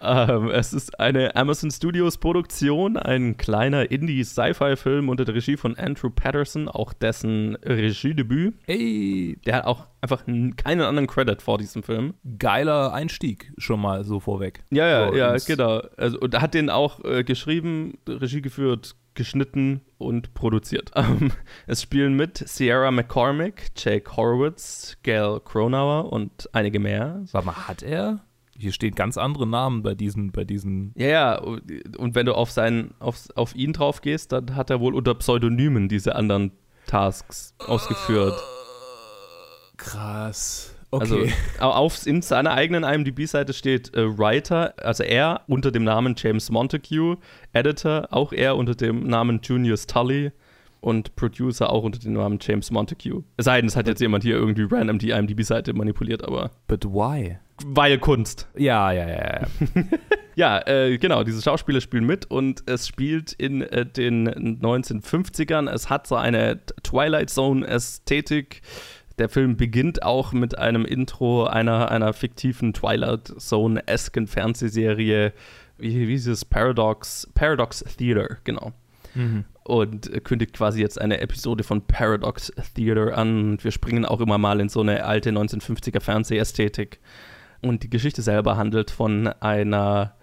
[0.00, 6.08] Ähm, es ist eine Amazon Studios Produktion, ein kleiner Indie-Sci-Fi-Film unter der Regie von Andrew
[6.10, 8.54] Patterson, auch dessen Regiedebüt.
[8.68, 12.14] Ey, der hat auch einfach keinen anderen Credit vor diesem Film.
[12.38, 14.62] Geiler Einstieg schon mal so vorweg.
[14.70, 15.82] Ja, ja, ja, genau.
[15.96, 20.92] Also, und er hat den auch äh, geschrieben, Regie geführt, geschnitten und produziert.
[20.98, 21.32] Ähm,
[21.66, 27.24] es spielen mit Sierra McCormick, Jake Horowitz, Gail Cronauer und einige mehr.
[27.32, 28.20] Warte mal, hat er?
[28.56, 30.92] Hier stehen ganz andere Namen bei diesen, bei diesen.
[30.96, 34.80] Ja, ja, und wenn du auf, seinen, auf, auf ihn drauf gehst, dann hat er
[34.80, 36.52] wohl unter Pseudonymen diese anderen
[36.86, 38.38] Tasks ausgeführt.
[39.76, 40.74] Krass.
[40.90, 41.32] Okay.
[41.58, 46.50] Also auf in seiner eigenen IMDb-Seite steht äh, Writer, also er unter dem Namen James
[46.50, 47.18] Montague,
[47.52, 50.32] Editor auch er unter dem Namen Junius Tully
[50.80, 53.24] und Producer auch unter dem Namen James Montague.
[53.36, 56.50] Es sei denn, es hat jetzt jemand hier irgendwie random die IMDb-Seite manipuliert, aber.
[56.68, 57.38] But why?
[57.66, 58.48] Weil Kunst.
[58.56, 59.48] Ja, ja, ja, ja.
[60.36, 64.28] ja, äh, genau, diese Schauspieler spielen mit und es spielt in äh, den
[64.60, 65.68] 1950ern.
[65.68, 68.62] Es hat so eine Twilight Zone-Ästhetik
[69.18, 75.32] der Film beginnt auch mit einem Intro einer, einer fiktiven Twilight Zone-esken Fernsehserie,
[75.78, 76.44] wie, hieß es?
[76.44, 78.72] Paradox, Paradox Theater, genau.
[79.14, 79.44] Mhm.
[79.64, 83.58] Und kündigt quasi jetzt eine Episode von Paradox Theater an.
[83.62, 87.00] Wir springen auch immer mal in so eine alte 1950er Fernsehästhetik.
[87.60, 90.14] Und die Geschichte selber handelt von einer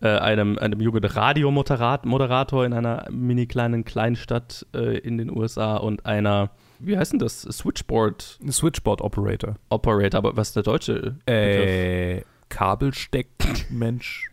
[0.00, 6.50] äh, einem, einem Jugendradio-Moderator in einer mini kleinen Kleinstadt äh, in den USA und einer
[6.80, 7.42] wie heißt denn das?
[7.42, 8.38] Switchboard.
[8.48, 9.56] Switchboard Operator.
[9.68, 11.16] Operator, aber was ist der deutsche?
[11.26, 14.30] Äh, Kabelsteckmensch.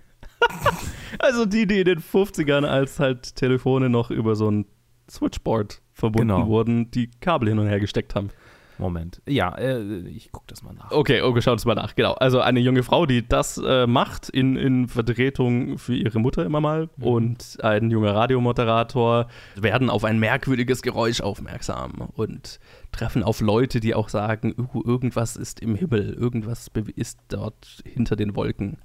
[1.20, 4.66] Also die, die in den 50ern, als halt Telefone noch über so ein
[5.10, 6.48] Switchboard verbunden genau.
[6.48, 8.30] wurden, die Kabel hin und her gesteckt haben.
[8.78, 9.22] Moment.
[9.28, 10.92] Ja, äh, ich gucke das mal nach.
[10.92, 11.96] Okay, okay, schaut es mal nach.
[11.96, 12.14] Genau.
[12.14, 16.62] Also eine junge Frau, die das äh, macht in, in Vertretung für ihre Mutter immer
[16.62, 17.04] mal mhm.
[17.04, 22.60] und ein junger Radiomoderator werden auf ein merkwürdiges Geräusch aufmerksam und
[22.92, 24.54] treffen auf Leute, die auch sagen,
[24.86, 28.78] irgendwas ist im Himmel, irgendwas ist dort hinter den Wolken,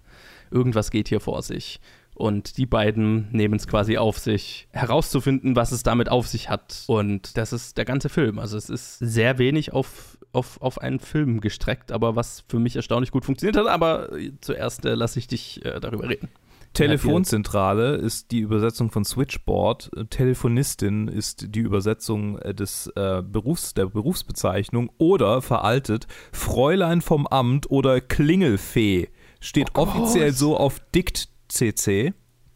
[0.50, 1.80] irgendwas geht hier vor sich.
[2.14, 6.84] Und die beiden nehmen es quasi auf sich, herauszufinden, was es damit auf sich hat.
[6.86, 8.38] Und das ist der ganze Film.
[8.38, 12.76] Also es ist sehr wenig auf, auf, auf einen Film gestreckt, aber was für mich
[12.76, 13.66] erstaunlich gut funktioniert hat.
[13.66, 14.10] Aber
[14.42, 16.28] zuerst äh, lasse ich dich äh, darüber reden.
[16.72, 19.90] Telefonzentrale ist die Übersetzung von Switchboard.
[20.10, 27.70] Telefonistin ist die Übersetzung äh, des äh, Berufs, der Berufsbezeichnung oder veraltet Fräulein vom Amt
[27.70, 29.08] oder Klingelfee.
[29.40, 32.12] Steht oh offiziell so auf Dikt CC.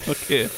[0.07, 0.49] Okay.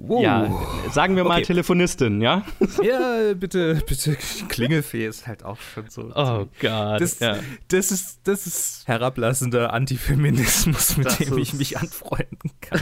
[0.00, 0.22] Wow.
[0.22, 0.48] Ja,
[0.92, 1.46] sagen wir mal okay.
[1.46, 2.44] Telefonistin, ja?
[2.84, 4.16] Ja, bitte, bitte.
[4.48, 6.12] Klingelfee ist halt auch schon so.
[6.14, 7.00] Oh Gott.
[7.00, 7.38] Das, ja.
[7.66, 12.80] das, ist, das ist herablassender Antifeminismus, mit das dem ich mich anfreunden kann.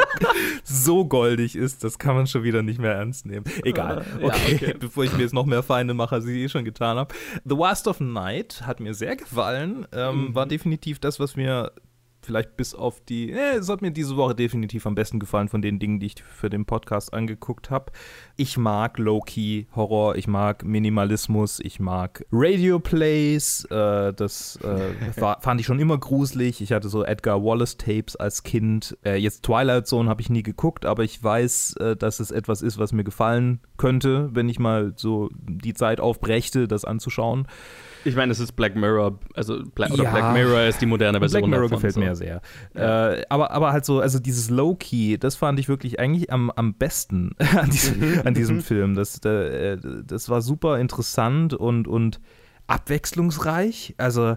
[0.62, 3.46] so goldig ist, das kann man schon wieder nicht mehr ernst nehmen.
[3.64, 4.04] Egal.
[4.20, 4.74] Okay, ja, okay.
[4.78, 7.14] bevor ich mir jetzt noch mehr Feinde mache, als ich eh schon getan habe.
[7.46, 9.86] The Last of Night hat mir sehr gefallen.
[9.90, 10.34] Ähm, mhm.
[10.34, 11.72] War definitiv das, was mir
[12.24, 15.62] vielleicht bis auf die, äh, es hat mir diese Woche definitiv am besten gefallen von
[15.62, 17.92] den Dingen, die ich für den Podcast angeguckt habe.
[18.36, 25.40] Ich mag Low-Key Horror, ich mag Minimalismus, ich mag Radio Plays, äh, das äh, war,
[25.40, 26.60] fand ich schon immer gruselig.
[26.60, 28.96] Ich hatte so Edgar Wallace Tapes als Kind.
[29.04, 32.62] Äh, jetzt Twilight Zone habe ich nie geguckt, aber ich weiß, äh, dass es etwas
[32.62, 37.46] ist, was mir gefallen könnte, wenn ich mal so die Zeit aufbrächte, das anzuschauen.
[38.04, 40.10] Ich meine, es ist Black Mirror, also Bla ja.
[40.10, 41.42] Black Mirror ist die moderne Version.
[41.42, 42.00] Black Mirror davon, gefällt so.
[42.00, 42.40] mir sehr.
[42.74, 43.12] Ja.
[43.12, 46.74] Äh, aber, aber halt so, also dieses Low-Key, das fand ich wirklich eigentlich am, am
[46.74, 48.94] besten an diesem, an diesem Film.
[48.94, 52.20] Das, äh, das war super interessant und, und
[52.66, 53.94] abwechslungsreich.
[53.98, 54.36] Also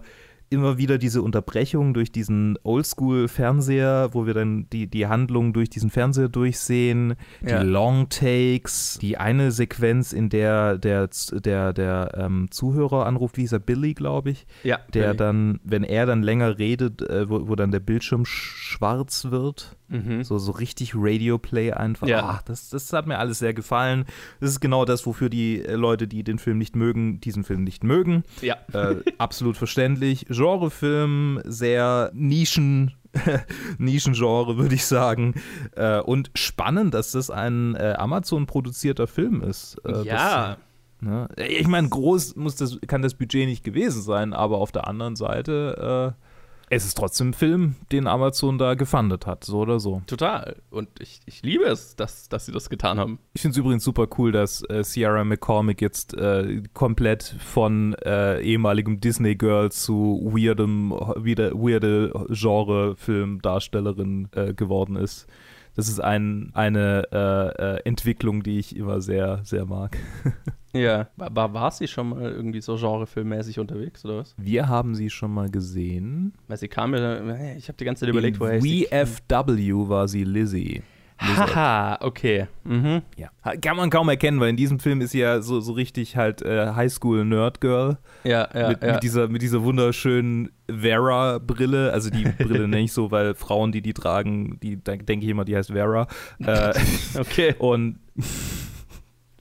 [0.50, 5.90] immer wieder diese Unterbrechung durch diesen Oldschool-Fernseher, wo wir dann die, die Handlung durch diesen
[5.90, 7.60] Fernseher durchsehen, ja.
[7.60, 13.44] die Long Takes, die eine Sequenz, in der der, der, der ähm, Zuhörer anruft, wie
[13.44, 15.18] ist er, Billy, glaube ich, ja, der Billy.
[15.18, 19.76] dann, wenn er dann länger redet, äh, wo, wo dann der Bildschirm schwarz wird.
[19.88, 20.24] Mhm.
[20.24, 22.08] So, so richtig Radio-Play einfach.
[22.08, 22.24] Ja.
[22.24, 24.06] Ach, das, das hat mir alles sehr gefallen.
[24.40, 27.64] Das ist genau das, wofür die äh, Leute, die den Film nicht mögen, diesen Film
[27.64, 28.24] nicht mögen.
[28.42, 28.58] Ja.
[28.74, 30.26] Äh, absolut verständlich.
[30.36, 32.93] Genrefilm, sehr Nischen.
[33.78, 35.36] Nischengenre, würde ich sagen.
[35.76, 39.78] Äh, und spannend, dass das ein äh, Amazon-produzierter Film ist.
[39.86, 40.48] Äh, ja.
[40.48, 40.58] Das,
[41.00, 41.30] ne?
[41.48, 45.15] Ich meine, groß muss das, kann das Budget nicht gewesen sein, aber auf der anderen
[45.15, 46.25] Seite äh,
[46.69, 50.01] es ist trotzdem ein Film, den Amazon da gefundet hat, so oder so.
[50.08, 50.56] Total.
[50.69, 53.19] Und ich, ich liebe es, dass, dass sie das getan haben.
[53.34, 58.41] Ich finde es übrigens super cool, dass äh, Sierra McCormick jetzt äh, komplett von äh,
[58.41, 65.28] ehemaligem Disney-Girl zu weirdem, weirde, weirde Genre-Filmdarstellerin äh, geworden ist.
[65.75, 69.97] Das ist ein, eine äh, äh, Entwicklung, die ich immer sehr, sehr mag.
[70.76, 71.08] Ja.
[71.16, 74.36] War, war sie schon mal irgendwie so genrefilmmäßig unterwegs, oder was?
[74.38, 76.34] Wir haben sie schon mal gesehen.
[76.48, 80.24] Weil sie kam mir, ich habe die ganze Zeit überlegt, woher ich VFW war sie
[80.24, 80.84] Lizzie.
[81.18, 82.48] Haha, okay.
[82.66, 83.02] Mhm.
[83.16, 83.30] Ja.
[83.62, 86.42] Kann man kaum erkennen, weil in diesem Film ist sie ja so, so richtig halt
[86.42, 87.98] äh, Highschool-Nerd-Girl.
[88.24, 88.94] Ja, ja, mit, ja.
[88.94, 91.94] Mit dieser, mit dieser wunderschönen Vera-Brille.
[91.94, 95.46] Also die Brille nenne ich so, weil Frauen, die die tragen, die denke ich immer,
[95.46, 96.08] die heißt Vera.
[96.40, 96.74] Äh,
[97.20, 97.56] okay.
[97.60, 98.00] Und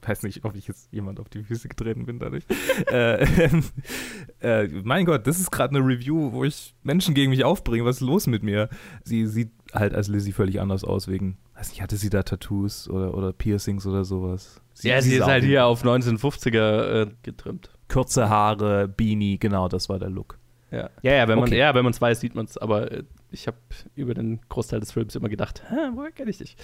[0.06, 2.44] weiß nicht, ob ich jetzt jemand auf die Füße getreten bin dadurch.
[2.90, 3.26] äh,
[4.40, 7.84] äh, mein Gott, das ist gerade eine Review, wo ich Menschen gegen mich aufbringe.
[7.84, 8.68] Was ist los mit mir?
[9.04, 12.88] Sie sieht halt als Lizzie völlig anders aus, wegen, weiß nicht, hatte sie da Tattoos
[12.88, 14.60] oder, oder Piercings oder sowas?
[14.74, 17.70] Sie, ja, sie, sie ist halt hier auf 1950er äh, getrimmt.
[17.88, 20.38] Kurze Haare, Beanie, genau, das war der Look.
[20.70, 21.58] Ja, ja, ja wenn man okay.
[21.58, 23.58] ja, es weiß, sieht man es, aber äh, ich habe
[23.94, 25.62] über den Großteil des Films immer gedacht,
[25.94, 26.56] woher kenne ich dich?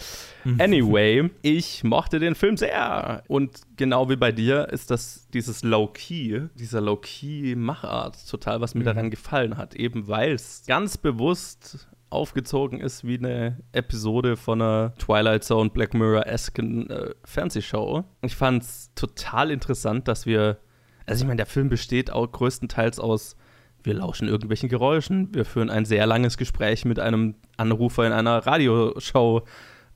[0.45, 0.61] Mhm.
[0.61, 3.23] Anyway, ich mochte den Film sehr.
[3.29, 8.87] Und genau wie bei dir ist das dieses Low-Key, dieser Low-Key-Machart total, was mir mhm.
[8.87, 9.75] daran gefallen hat.
[9.75, 15.95] Eben weil es ganz bewusst aufgezogen ist wie eine Episode von einer Twilight Zone Black
[15.95, 18.05] Mirror-esken äh, Fernsehshow.
[18.23, 20.59] Ich fand es total interessant, dass wir,
[21.07, 23.37] also ich meine, der Film besteht auch größtenteils aus
[23.85, 28.47] wir lauschen irgendwelchen Geräuschen, wir führen ein sehr langes Gespräch mit einem Anrufer in einer
[28.47, 29.43] Radioshow,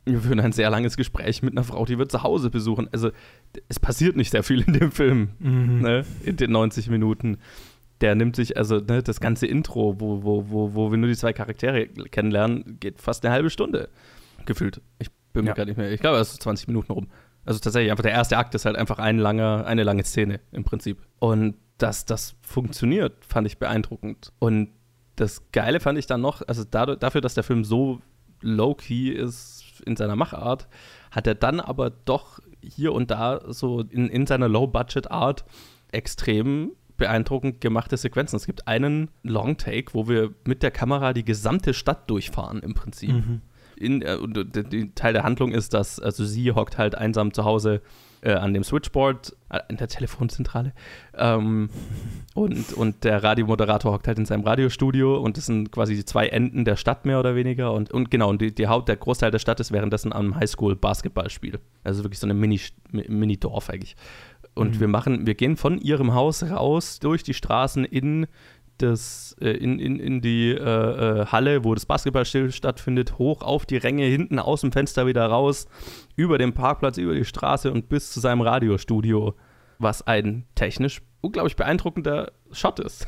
[0.06, 2.88] wir führen ein sehr langes Gespräch mit einer Frau, die wir zu Hause besuchen.
[2.92, 3.10] Also
[3.68, 5.80] es passiert nicht sehr viel in dem Film, mhm.
[5.80, 7.38] ne, in den 90 Minuten.
[8.00, 11.16] Der nimmt sich, also ne, das ganze Intro, wo, wo, wo, wo wir nur die
[11.16, 13.88] zwei Charaktere kennenlernen, geht fast eine halbe Stunde
[14.44, 14.82] gefühlt.
[14.98, 15.54] Ich bin mir ja.
[15.54, 17.08] gar nicht mehr, ich glaube, es ist 20 Minuten rum.
[17.46, 20.64] Also tatsächlich einfach der erste Akt ist halt einfach ein langer, eine lange Szene im
[20.64, 20.98] Prinzip.
[21.18, 24.32] Und dass das funktioniert, fand ich beeindruckend.
[24.38, 24.70] Und
[25.16, 28.00] das Geile fand ich dann noch, also dadurch, dafür, dass der Film so
[28.40, 30.68] low-key ist in seiner Machart,
[31.10, 35.44] hat er dann aber doch hier und da so in, in seiner Low-Budget-Art
[35.92, 38.36] extrem beeindruckend gemachte Sequenzen.
[38.36, 43.12] Es gibt einen Long-Take, wo wir mit der Kamera die gesamte Stadt durchfahren im Prinzip.
[43.12, 43.40] Mhm.
[43.76, 47.44] In, äh, und, äh, Teil der Handlung ist, dass also sie hockt halt einsam zu
[47.44, 47.82] Hause
[48.24, 50.72] äh, an dem Switchboard, äh, in der Telefonzentrale.
[51.16, 51.68] Ähm,
[52.34, 56.28] und, und der Radiomoderator hockt halt in seinem Radiostudio und das sind quasi die zwei
[56.28, 57.72] Enden der Stadt mehr oder weniger.
[57.72, 61.60] Und, und genau, und die, die Haupt, der Großteil der Stadt ist währenddessen am Highschool-Basketballspiel.
[61.84, 63.96] Also wirklich so ein Mini-Dorf Mini eigentlich.
[64.54, 64.80] Und mhm.
[64.80, 68.26] wir machen, wir gehen von ihrem Haus raus durch die Straßen in
[68.78, 73.66] das, äh, in, in, in die äh, äh, Halle, wo das Basketballspiel stattfindet, hoch auf
[73.66, 75.68] die Ränge, hinten aus dem Fenster wieder raus,
[76.16, 79.34] über den Parkplatz, über die Straße und bis zu seinem Radiostudio,
[79.78, 83.06] was ein technisch unglaublich beeindruckender Shot ist.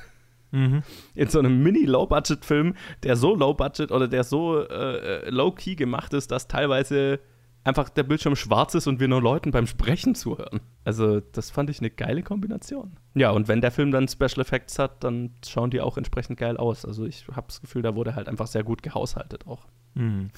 [0.52, 0.82] Mhm.
[1.14, 6.30] In so einem Mini-Low-Budget-Film, der so low-budget oder der so äh, äh, low-key gemacht ist,
[6.30, 7.20] dass teilweise
[7.66, 10.60] einfach der Bildschirm schwarz ist und wir nur Leuten beim Sprechen zuhören.
[10.84, 12.96] Also, das fand ich eine geile Kombination.
[13.14, 16.56] Ja, und wenn der Film dann Special Effects hat, dann schauen die auch entsprechend geil
[16.56, 16.84] aus.
[16.84, 19.66] Also, ich habe das Gefühl, da wurde halt einfach sehr gut gehaushaltet auch.
[19.94, 20.30] Mhm.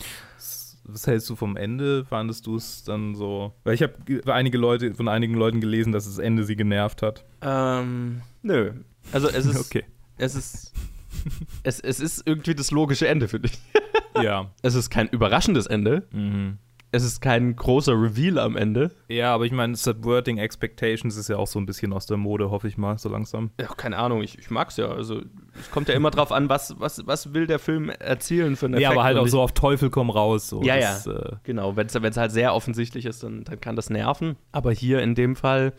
[0.85, 2.07] Was hältst du vom Ende?
[2.07, 3.53] Fandest du es dann so?
[3.65, 3.95] Weil ich habe
[4.33, 7.27] einige Leute, von einigen Leuten gelesen, dass das Ende sie genervt hat.
[7.43, 8.73] Ähm, nö.
[9.13, 9.61] Also es ist.
[9.61, 9.85] okay.
[10.17, 10.73] Es ist.
[11.63, 13.61] es, es ist irgendwie das logische Ende, finde ich.
[14.23, 14.51] ja.
[14.63, 16.09] Es ist kein überraschendes Ende.
[16.11, 16.59] Mhm
[16.91, 18.91] es ist kein großer Reveal am Ende.
[19.09, 22.51] Ja, aber ich meine, Subverting Expectations ist ja auch so ein bisschen aus der Mode,
[22.51, 23.51] hoffe ich mal, so langsam.
[23.61, 24.89] Ja, keine Ahnung, ich, ich mag's ja.
[24.89, 25.23] Also,
[25.59, 28.81] es kommt ja immer drauf an, was, was, was will der Film erzielen für Effekt.
[28.81, 30.49] Ja, aber halt auch so auf Teufel komm raus.
[30.49, 30.63] So.
[30.63, 31.13] Ja, das, ja.
[31.13, 34.37] Äh genau, wenn es halt sehr offensichtlich ist, dann, dann kann das nerven.
[34.53, 35.75] Aber hier in dem Fall,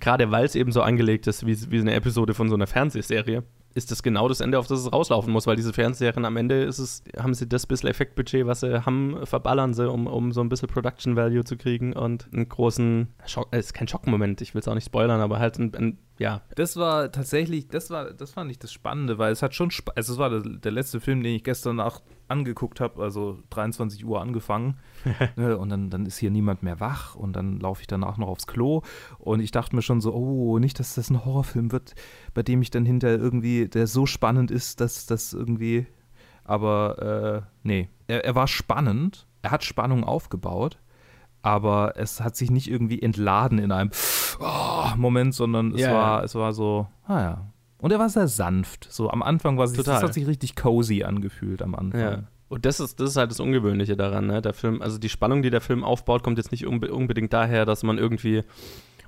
[0.00, 3.42] gerade weil es eben so angelegt ist, wie, wie eine Episode von so einer Fernsehserie,
[3.74, 6.62] ist das genau das Ende, auf das es rauslaufen muss, weil diese Fernsehserien am Ende
[6.62, 10.40] ist es, haben sie das bisschen Effektbudget, was sie haben, verballern sie, um, um so
[10.40, 14.54] ein bisschen Production Value zu kriegen und einen großen Schock, es ist kein Schockmoment, ich
[14.54, 16.40] will es auch nicht spoilern, aber halt ein, ein ja.
[16.54, 20.12] Das war tatsächlich, das war, das fand ich das Spannende, weil es hat schon, also
[20.12, 24.20] es war der, der letzte Film, den ich gestern Nacht angeguckt habe, also 23 Uhr
[24.20, 24.78] angefangen.
[25.36, 28.28] Ne, und dann, dann ist hier niemand mehr wach und dann laufe ich danach noch
[28.28, 28.82] aufs Klo.
[29.18, 31.94] Und ich dachte mir schon so, oh, nicht, dass das ein Horrorfilm wird,
[32.34, 35.86] bei dem ich dann hinterher irgendwie, der so spannend ist, dass das irgendwie,
[36.44, 40.78] aber äh, nee, er, er war spannend, er hat Spannung aufgebaut,
[41.42, 43.90] aber es hat sich nicht irgendwie entladen in einem
[44.40, 45.92] oh, Moment, sondern es, yeah.
[45.92, 47.52] war, es war so, ah ja.
[47.78, 48.86] Und er war sehr sanft.
[48.90, 52.00] So am Anfang war es, das hat sich richtig cozy angefühlt am Anfang.
[52.00, 52.22] Ja.
[52.48, 54.40] Und das ist, das ist halt das Ungewöhnliche daran, ne?
[54.40, 57.64] Der Film, also die Spannung, die der Film aufbaut, kommt jetzt nicht unbe unbedingt daher,
[57.64, 58.42] dass man irgendwie,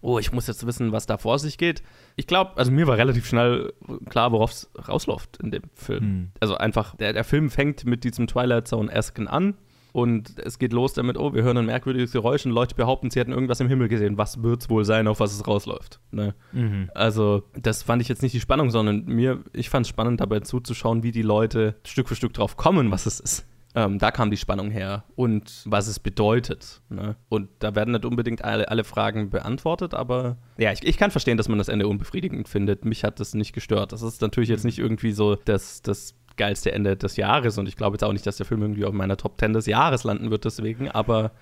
[0.00, 1.82] oh, ich muss jetzt wissen, was da vor sich geht.
[2.16, 3.72] Ich glaube, also mir war relativ schnell
[4.08, 6.00] klar, worauf es rausläuft in dem Film.
[6.00, 6.30] Hm.
[6.40, 9.54] Also einfach, der, der Film fängt mit diesem Twilight Zone-Esken an
[9.94, 13.20] und es geht los damit, oh, wir hören ein merkwürdiges Geräusch und Leute behaupten, sie
[13.20, 14.18] hätten irgendwas im Himmel gesehen.
[14.18, 16.00] Was wird es wohl sein, auf was es rausläuft?
[16.11, 16.35] Ne?
[16.50, 16.90] Mhm.
[16.96, 20.40] Also, das fand ich jetzt nicht die Spannung, sondern mir, ich fand es spannend, dabei
[20.40, 23.46] zuzuschauen, wie die Leute Stück für Stück drauf kommen, was es ist.
[23.76, 26.80] Ähm, da kam die Spannung her und was es bedeutet.
[26.88, 27.14] Ne?
[27.28, 31.37] Und da werden nicht unbedingt alle, alle Fragen beantwortet, aber ja, ich, ich, kann verstehen,
[31.37, 32.85] dass man das Ende unbefriedigend findet.
[32.85, 33.92] Mich hat das nicht gestört.
[33.92, 37.76] Das ist natürlich jetzt nicht irgendwie so das, das geilste Ende des Jahres und ich
[37.76, 40.30] glaube jetzt auch nicht, dass der Film irgendwie auf meiner Top 10 des Jahres landen
[40.30, 41.32] wird deswegen, aber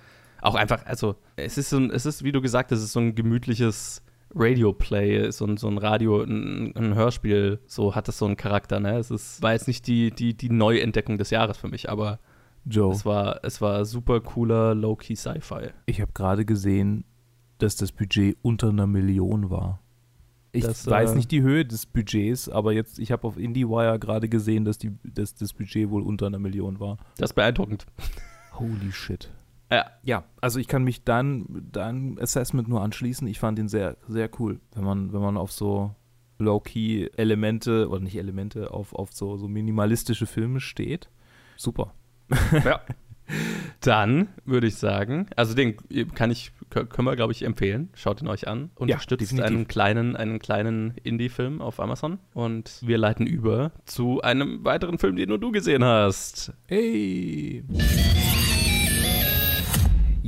[0.41, 2.93] auch einfach, also es ist so ein, es ist, wie du gesagt hast, es ist
[2.93, 4.03] so ein gemütliches
[4.35, 8.79] Radio-Play, so ein, so ein Radio, ein, ein, Hörspiel, so hat das so einen Charakter,
[8.79, 8.97] ne?
[8.97, 12.19] Es ist, war jetzt nicht die, die, die Neuentdeckung des Jahres für mich, aber
[12.65, 12.93] Joe.
[12.93, 15.69] Es war, es war super cooler, low-key Sci-Fi.
[15.85, 17.05] Ich habe gerade gesehen,
[17.57, 19.82] dass das Budget unter einer Million war.
[20.53, 23.97] Ich das, weiß äh, nicht die Höhe des Budgets, aber jetzt, ich habe auf IndieWire
[23.97, 26.97] gerade gesehen, dass, die, dass das Budget wohl unter einer Million war.
[27.17, 27.87] Das ist beeindruckend.
[28.53, 29.31] Holy shit.
[29.71, 29.85] Ja.
[30.03, 33.27] ja, also ich kann mich dann dein Assessment nur anschließen.
[33.27, 35.95] Ich fand ihn sehr, sehr cool, wenn man, wenn man auf so
[36.37, 41.09] Low-Key-Elemente, oder nicht Elemente, auf, auf so, so minimalistische Filme steht.
[41.55, 41.95] Super.
[42.63, 42.81] Ja.
[43.79, 45.77] Dann würde ich sagen, also den
[46.13, 47.89] kann ich, können wir, glaube ich, empfehlen.
[47.93, 48.71] Schaut ihn euch an.
[48.75, 52.19] Unterstützt ja, einen kleinen, einen kleinen Indie-Film auf Amazon.
[52.33, 56.53] Und wir leiten über zu einem weiteren Film, den nur du gesehen hast.
[56.67, 57.63] Hey!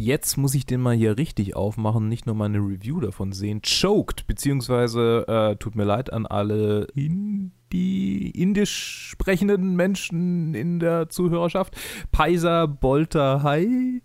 [0.05, 3.63] Jetzt muss ich den mal hier richtig aufmachen, nicht nur mal eine Review davon sehen.
[3.63, 11.09] Choked, beziehungsweise äh, tut mir leid an alle in die indisch sprechenden Menschen in der
[11.09, 11.75] Zuhörerschaft.
[12.11, 14.03] Paisa Bolter Hai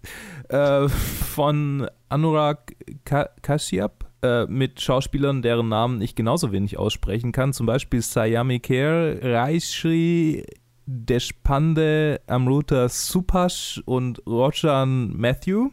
[0.48, 7.52] äh, von Anurag Kashyap äh, mit Schauspielern, deren Namen ich genauso wenig aussprechen kann.
[7.52, 10.46] Zum Beispiel Sayami Kher, Raishri
[10.90, 15.70] Deshpande, Amruta Supash und Rojan Matthew.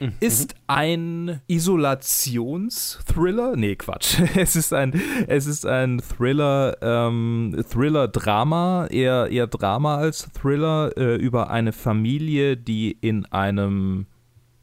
[0.00, 0.14] Mhm.
[0.18, 3.54] Ist ein Isolationsthriller?
[3.54, 4.18] Nee, Quatsch.
[4.34, 11.14] Es ist ein, es ist ein Thriller, ähm, Thriller-Drama, eher, eher Drama als Thriller, äh,
[11.16, 14.06] über eine Familie, die in einem,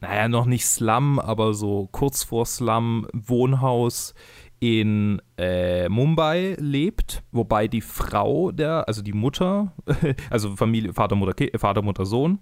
[0.01, 4.15] naja, noch nicht Slum, aber so kurz vor Slum Wohnhaus
[4.59, 9.73] in äh, Mumbai lebt, wobei die Frau der, also die Mutter,
[10.29, 12.39] also Familie, Vater, Mutter, Vater, Mutter, Sohn,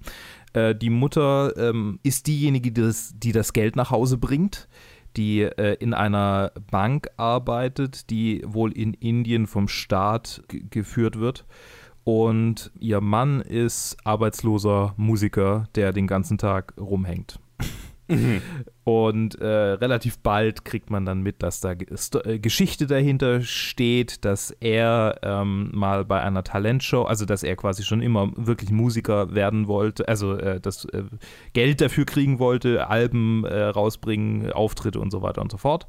[0.54, 4.68] äh, die Mutter ähm, ist diejenige, die das, die das Geld nach Hause bringt,
[5.18, 11.46] die äh, in einer Bank arbeitet, die wohl in Indien vom Staat geführt wird.
[12.04, 17.40] Und ihr Mann ist arbeitsloser Musiker, der den ganzen Tag rumhängt.
[18.86, 24.52] Und äh, relativ bald kriegt man dann mit, dass da äh, Geschichte dahinter steht, dass
[24.52, 29.68] er ähm, mal bei einer Talentshow, also dass er quasi schon immer wirklich Musiker werden
[29.68, 31.02] wollte, also äh, das äh,
[31.54, 35.88] Geld dafür kriegen wollte, Alben äh, rausbringen, Auftritte und so weiter und so fort.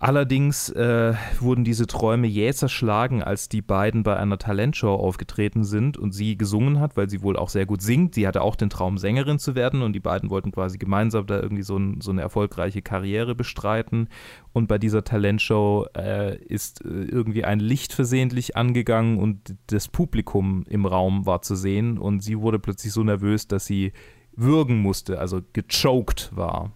[0.00, 5.98] Allerdings äh, wurden diese Träume jäh zerschlagen, als die beiden bei einer Talentshow aufgetreten sind
[5.98, 8.14] und sie gesungen hat, weil sie wohl auch sehr gut singt.
[8.14, 11.40] Sie hatte auch den Traum, Sängerin zu werden und die beiden wollten quasi gemeinsam da
[11.40, 14.08] irgendwie so, ein, so eine erfolgreiche Karriere bestreiten.
[14.52, 20.64] Und bei dieser Talentshow äh, ist äh, irgendwie ein Licht versehentlich angegangen und das Publikum
[20.68, 23.92] im Raum war zu sehen und sie wurde plötzlich so nervös, dass sie
[24.34, 26.72] würgen musste, also gechoked war,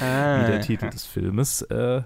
[0.00, 0.40] ah.
[0.42, 1.62] wie der Titel des Filmes.
[1.62, 2.02] Äh,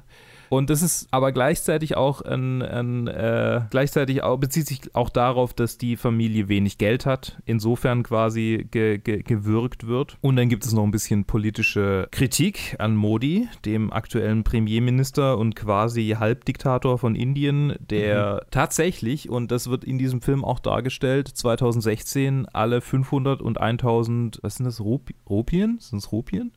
[0.49, 5.55] und das ist aber gleichzeitig auch ein, ein äh, gleichzeitig auch, bezieht sich auch darauf,
[5.55, 10.19] dass die Familie wenig Geld hat, insofern quasi ge, ge, gewürgt wird.
[10.21, 15.57] Und dann gibt es noch ein bisschen politische Kritik an Modi, dem aktuellen Premierminister und
[15.57, 18.51] quasi Halbdiktator von Indien, der mhm.
[18.51, 24.57] tatsächlich, und das wird in diesem Film auch dargestellt, 2016 alle 500 und 1000, was
[24.57, 25.79] sind das, Rup Rupien?
[25.81, 26.53] Sind es Rupien?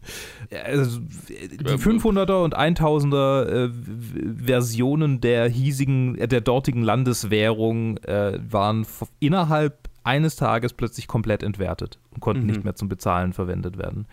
[0.65, 8.85] Also, die 500er und 1000er äh, Versionen der hiesigen, äh, der dortigen Landeswährung äh, waren
[9.19, 12.47] innerhalb eines Tages plötzlich komplett entwertet und konnten mhm.
[12.47, 14.07] nicht mehr zum Bezahlen verwendet werden.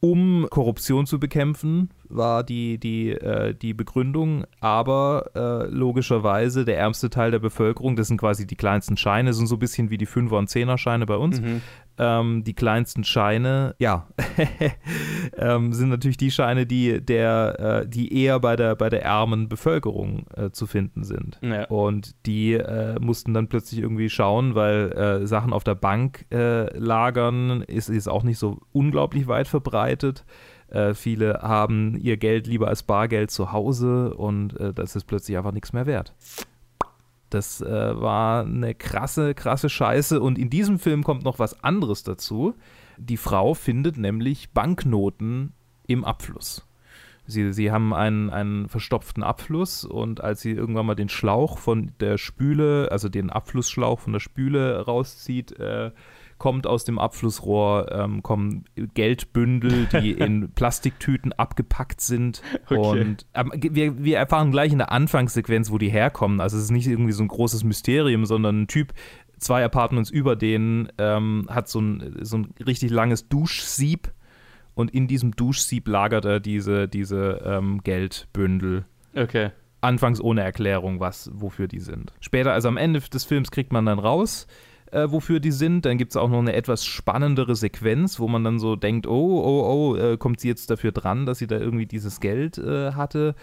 [0.00, 7.10] Um Korruption zu bekämpfen, war die, die, äh, die Begründung, aber äh, logischerweise der ärmste
[7.10, 10.06] Teil der Bevölkerung, das sind quasi die kleinsten Scheine, sind so ein bisschen wie die
[10.06, 11.62] 5er und 10er Scheine bei uns, mhm
[12.00, 14.08] ähm, die kleinsten Scheine, ja,
[15.36, 19.50] ähm, sind natürlich die Scheine, die der, äh, die eher bei der, bei der ärmen
[19.50, 21.38] Bevölkerung äh, zu finden sind.
[21.42, 21.66] Ja.
[21.66, 27.62] Und die äh, mussten dann plötzlich irgendwie schauen, weil äh, Sachen auf der Bank lagern
[27.62, 30.24] ist, ist auch nicht so unglaublich weit verbreitet.
[30.70, 35.52] Äh, viele haben ihr Geld lieber als Bargeld zu Hause und das ist plötzlich einfach
[35.52, 36.14] nichts mehr wert.
[37.30, 40.20] Das äh, war eine krasse, krasse Scheiße.
[40.20, 42.54] Und in diesem Film kommt noch was anderes dazu.
[42.98, 45.54] Die Frau findet nämlich Banknoten
[45.86, 46.66] im Abfluss.
[47.26, 51.92] Sie, sie haben einen, einen verstopften Abfluss und als sie irgendwann mal den Schlauch von
[52.00, 55.92] der Spüle, also den Abflussschlauch von der Spüle rauszieht, äh,
[56.40, 58.64] kommt aus dem Abflussrohr, ähm, kommen
[58.94, 62.42] Geldbündel, die in Plastiktüten abgepackt sind.
[62.64, 62.76] Okay.
[62.78, 66.40] Und ähm, wir, wir erfahren gleich in der Anfangssequenz, wo die herkommen.
[66.40, 68.94] Also es ist nicht irgendwie so ein großes Mysterium, sondern ein Typ,
[69.38, 74.12] zwei Apartments über denen, ähm, hat so ein, so ein richtig langes Duschsieb
[74.74, 78.86] und in diesem Duschsieb lagert er diese, diese ähm, Geldbündel.
[79.14, 79.50] Okay.
[79.82, 82.14] Anfangs ohne Erklärung, was, wofür die sind.
[82.20, 84.46] Später, also am Ende des Films kriegt man dann raus,
[84.92, 85.84] äh, wofür die sind.
[85.84, 89.42] Dann gibt es auch noch eine etwas spannendere Sequenz, wo man dann so denkt, oh,
[89.42, 92.92] oh, oh, äh, kommt sie jetzt dafür dran, dass sie da irgendwie dieses Geld äh,
[92.92, 93.34] hatte.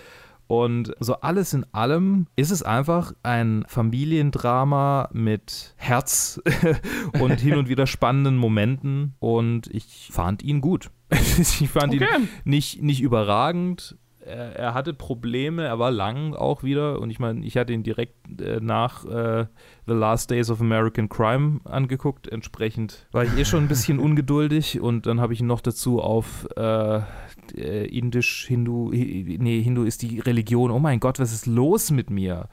[0.48, 6.42] Und so alles in allem ist es einfach ein Familiendrama mit Herz
[7.20, 9.16] und hin und wieder spannenden Momenten.
[9.20, 10.90] Und ich fand ihn gut.
[11.12, 12.06] ich fand okay.
[12.18, 17.20] ihn nicht, nicht überragend, er, er, hatte Probleme, er war lang auch wieder und ich
[17.20, 19.46] meine, ich hatte ihn direkt äh, nach äh,
[19.86, 22.28] The Last Days of American Crime angeguckt.
[22.28, 26.02] Entsprechend war ich eh schon ein bisschen ungeduldig und dann habe ich ihn noch dazu
[26.02, 27.00] auf äh,
[27.56, 30.72] äh Indisch, Hindu, nee, Hindu ist die Religion.
[30.72, 32.50] Oh mein Gott, was ist los mit mir?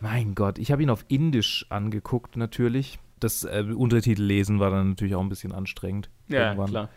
[0.00, 2.98] Mein Gott, ich habe ihn auf Indisch angeguckt natürlich.
[3.20, 6.10] Das äh, Untertitel lesen war dann natürlich auch ein bisschen anstrengend.
[6.28, 6.70] Ja, irgendwann.
[6.70, 6.88] klar.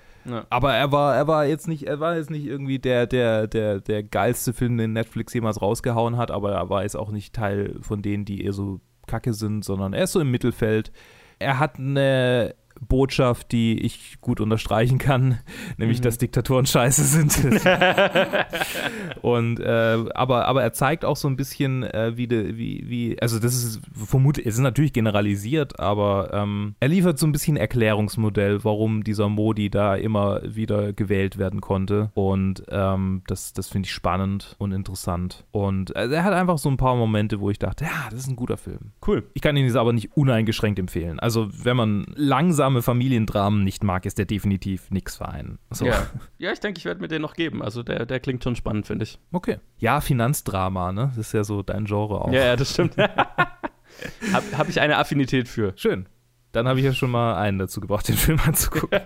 [0.50, 3.80] Aber er war, er war jetzt nicht, er war jetzt nicht irgendwie der, der, der,
[3.80, 7.78] der geilste Film, den Netflix jemals rausgehauen hat, aber er war jetzt auch nicht Teil
[7.82, 10.92] von denen, die eher so kacke sind, sondern er ist so im Mittelfeld.
[11.40, 15.40] Er hat eine Botschaft, die ich gut unterstreichen kann,
[15.78, 16.04] nämlich, mhm.
[16.04, 17.38] dass Diktatoren scheiße sind.
[19.22, 23.22] und äh, aber, aber er zeigt auch so ein bisschen, äh, wie, de, wie, wie,
[23.22, 27.58] also das ist vermutlich, es ist natürlich generalisiert, aber ähm, er liefert so ein bisschen
[27.58, 32.12] Erklärungsmodell, warum dieser Modi da immer wieder gewählt werden konnte.
[32.14, 35.46] Und ähm, das, das finde ich spannend und interessant.
[35.52, 38.28] Und äh, er hat einfach so ein paar Momente, wo ich dachte, ja, das ist
[38.28, 38.92] ein guter Film.
[39.06, 39.24] Cool.
[39.34, 41.20] Ich kann ihn jetzt aber nicht uneingeschränkt empfehlen.
[41.20, 45.58] Also wenn man langsam langsame Familiendramen nicht mag, ist der definitiv nix für einen.
[45.72, 45.86] So.
[45.86, 46.08] Ja.
[46.38, 47.64] ja, ich denke, ich werde mir den noch geben.
[47.64, 49.20] Also der, der klingt schon spannend, finde ich.
[49.32, 49.60] Okay.
[49.78, 51.12] Ja, Finanzdrama, ne?
[51.16, 52.32] Das ist ja so dein Genre auch.
[52.32, 52.98] Ja, ja das stimmt.
[52.98, 55.74] Habe hab ich eine Affinität für.
[55.76, 56.08] Schön.
[56.52, 59.00] Dann habe ich ja schon mal einen dazu gebracht, den Film anzugucken.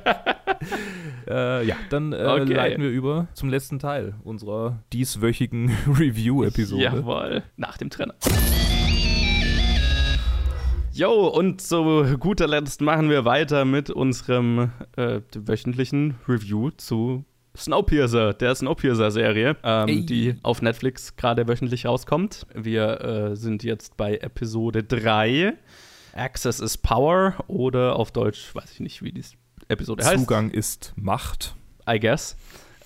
[1.27, 2.53] äh, ja, dann äh, okay.
[2.53, 6.83] leiten wir über zum letzten Teil unserer dieswöchigen Review-Episode.
[6.83, 8.15] Jawohl, nach dem Trenner.
[10.93, 17.23] Jo, und zu guter Letzt machen wir weiter mit unserem äh, wöchentlichen Review zu
[17.55, 22.45] Snowpiercer, der Snowpiercer-Serie, ähm, die auf Netflix gerade wöchentlich rauskommt.
[22.53, 25.53] Wir äh, sind jetzt bei Episode 3.
[26.13, 29.23] Access is Power oder auf Deutsch, weiß ich nicht, wie die
[29.69, 30.19] Episode heißt.
[30.19, 31.55] Zugang ist Macht.
[31.89, 32.35] I guess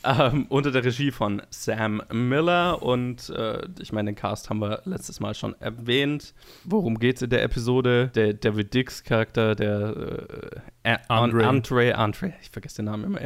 [0.06, 2.82] ähm, unter der Regie von Sam Miller.
[2.82, 6.34] Und äh, ich meine, den Cast haben wir letztes Mal schon erwähnt.
[6.64, 8.12] Worum geht es in der Episode?
[8.16, 11.47] Der David Dix Charakter, der äh, Andre.
[11.47, 13.20] Andre, Andre, ich vergesse den Namen immer,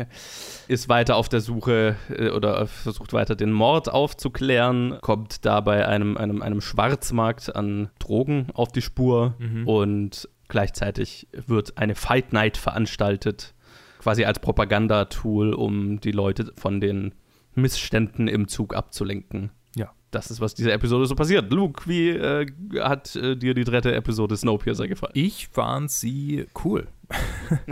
[0.67, 6.17] ist weiter auf der Suche äh, oder versucht weiter den Mord aufzuklären, kommt dabei einem,
[6.17, 9.67] einem, einem Schwarzmarkt an Drogen auf die Spur mhm.
[9.67, 13.53] und gleichzeitig wird eine Fight Night veranstaltet
[13.99, 17.13] quasi als Propagandatool, um die Leute von den
[17.53, 19.51] Missständen im Zug abzulenken.
[19.75, 19.91] Ja.
[20.09, 21.51] Das ist, was diese Episode so passiert.
[21.51, 22.47] Luke, wie äh,
[22.79, 25.13] hat äh, dir die dritte Episode Snowpiercer gefallen?
[25.13, 26.87] Ich fand sie cool.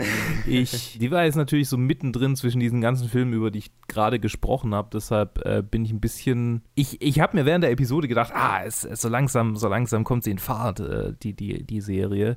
[0.46, 4.20] ich, die war jetzt natürlich so mittendrin zwischen diesen ganzen Filmen, über die ich gerade
[4.20, 4.90] gesprochen habe.
[4.92, 6.62] Deshalb äh, bin ich ein bisschen.
[6.74, 10.04] Ich, ich habe mir während der Episode gedacht, ah, es, es, so langsam, so langsam
[10.04, 12.36] kommt sie in Fahrt, äh, die, die, die Serie.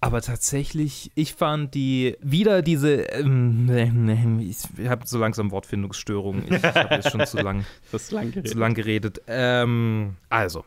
[0.00, 3.02] Aber tatsächlich, ich fand die wieder diese.
[3.10, 6.44] Ähm, ich habe so langsam Wortfindungsstörungen.
[6.44, 7.64] Ich, ich habe jetzt schon zu lang,
[8.10, 8.48] lang geredet.
[8.48, 9.22] Zu lang geredet.
[9.26, 10.64] Ähm, also.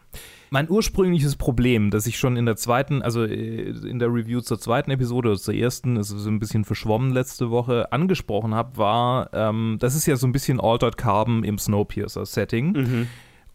[0.53, 4.59] Mein ursprüngliches Problem, das ich schon in der zweiten, also äh, in der Review zur
[4.59, 9.33] zweiten Episode oder zur ersten, ist so ein bisschen verschwommen letzte Woche, angesprochen habe, war,
[9.33, 12.71] ähm, das ist ja so ein bisschen Altered Carbon im Snowpiercer-Setting.
[12.73, 13.07] Mhm.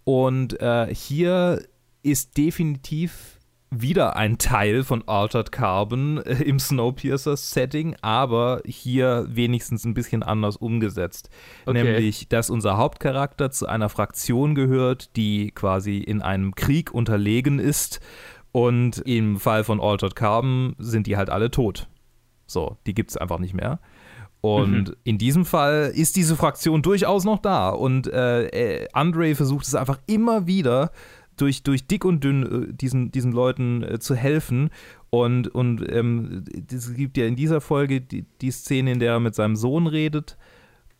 [0.04, 1.62] Und äh, hier
[2.02, 3.35] ist definitiv
[3.70, 10.56] wieder ein Teil von Altered Carbon äh, im Snowpiercer-Setting, aber hier wenigstens ein bisschen anders
[10.56, 11.30] umgesetzt.
[11.66, 11.82] Okay.
[11.82, 18.00] Nämlich, dass unser Hauptcharakter zu einer Fraktion gehört, die quasi in einem Krieg unterlegen ist
[18.52, 21.88] und im Fall von Altered Carbon sind die halt alle tot.
[22.46, 23.80] So, die gibt es einfach nicht mehr.
[24.40, 24.96] Und mhm.
[25.02, 27.70] in diesem Fall ist diese Fraktion durchaus noch da.
[27.70, 30.92] Und äh, äh Andre versucht es einfach immer wieder
[31.36, 34.70] durch, durch dick und dünn äh, diesen, diesen Leuten äh, zu helfen.
[35.10, 39.20] Und, und ähm, es gibt ja in dieser Folge die, die Szene, in der er
[39.20, 40.36] mit seinem Sohn redet.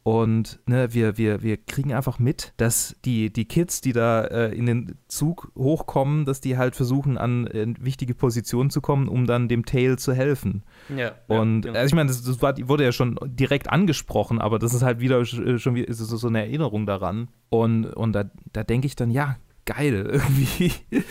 [0.07, 4.55] Und ne, wir, wir, wir kriegen einfach mit, dass die, die Kids, die da äh,
[4.55, 9.27] in den Zug hochkommen, dass die halt versuchen, an äh, wichtige Positionen zu kommen, um
[9.27, 10.63] dann dem Tail zu helfen.
[10.97, 11.79] Ja, und ja, genau.
[11.81, 15.01] also ich meine, das, das war, wurde ja schon direkt angesprochen, aber das ist halt
[15.01, 17.27] wieder äh, schon wieder, ist so eine Erinnerung daran.
[17.49, 20.73] Und, und da, da denke ich dann, ja, geil irgendwie.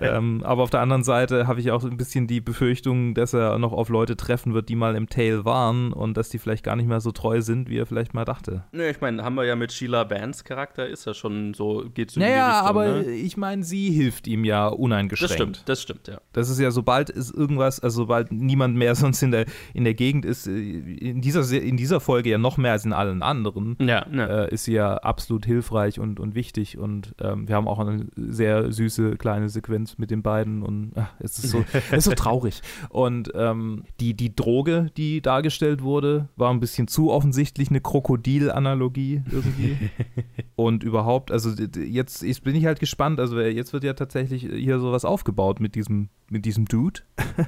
[0.00, 3.58] ähm, aber auf der anderen Seite habe ich auch ein bisschen die Befürchtung, dass er
[3.58, 6.76] noch auf Leute treffen wird, die mal im Tail waren und dass die vielleicht gar
[6.76, 8.64] nicht mehr so treu sind, wie er vielleicht mal dachte.
[8.72, 12.10] Nö, ich meine, haben wir ja mit Sheila Bands Charakter, ist ja schon so, geht
[12.10, 13.10] so naja, Richtung, aber ne?
[13.10, 15.30] ich meine, sie hilft ihm ja uneingeschränkt.
[15.30, 16.20] Das stimmt, das stimmt, ja.
[16.32, 19.94] Das ist ja, sobald es irgendwas, also sobald niemand mehr sonst in der, in der
[19.94, 23.76] Gegend ist, äh, in dieser, in dieser Folge ja noch mehr als in allen anderen,
[23.80, 24.44] ja, ja.
[24.44, 28.32] Äh, ist sie ja absolut hilfreich und, und wichtig und ähm, wir haben auch eine
[28.32, 32.10] sehr süße kleine Sequenz mit den beiden und ach, es ist so, es ist so
[32.14, 32.62] traurig.
[32.88, 39.22] Und ähm, die, die Droge, die dargestellt wurde, war ein bisschen zu offensichtlich eine Krokodil-Analogie
[39.30, 39.78] irgendwie.
[40.56, 43.20] und überhaupt, also jetzt, jetzt bin ich halt gespannt.
[43.20, 47.00] Also jetzt wird ja tatsächlich hier sowas aufgebaut mit diesem, mit diesem Dude.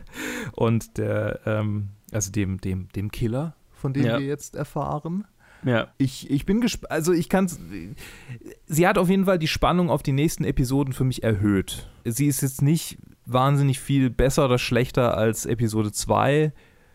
[0.53, 4.19] und der, ähm, also dem, dem, dem Killer, von dem ja.
[4.19, 5.27] wir jetzt erfahren.
[5.65, 5.89] Ja.
[5.99, 7.49] Ich, ich bin gespannt, also ich kann
[8.67, 11.89] Sie hat auf jeden Fall die Spannung auf die nächsten Episoden für mich erhöht.
[12.05, 16.53] Sie ist jetzt nicht wahnsinnig viel besser oder schlechter als Episode 2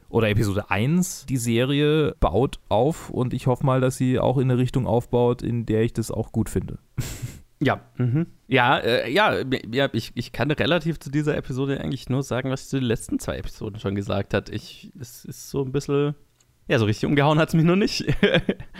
[0.10, 1.26] oder Episode 1.
[1.28, 5.42] Die Serie baut auf und ich hoffe mal, dass sie auch in eine Richtung aufbaut,
[5.42, 6.80] in der ich das auch gut finde.
[7.66, 8.28] Ja, mhm.
[8.50, 9.38] ja, äh, ja,
[9.72, 13.20] ja, ich, ich kann relativ zu dieser Episode eigentlich nur sagen, was zu den letzten
[13.20, 14.50] zwei Episoden schon gesagt hat.
[14.50, 16.14] Ich, es ist so ein bisschen
[16.68, 18.06] ja, so richtig umgehauen hat es mich noch nicht.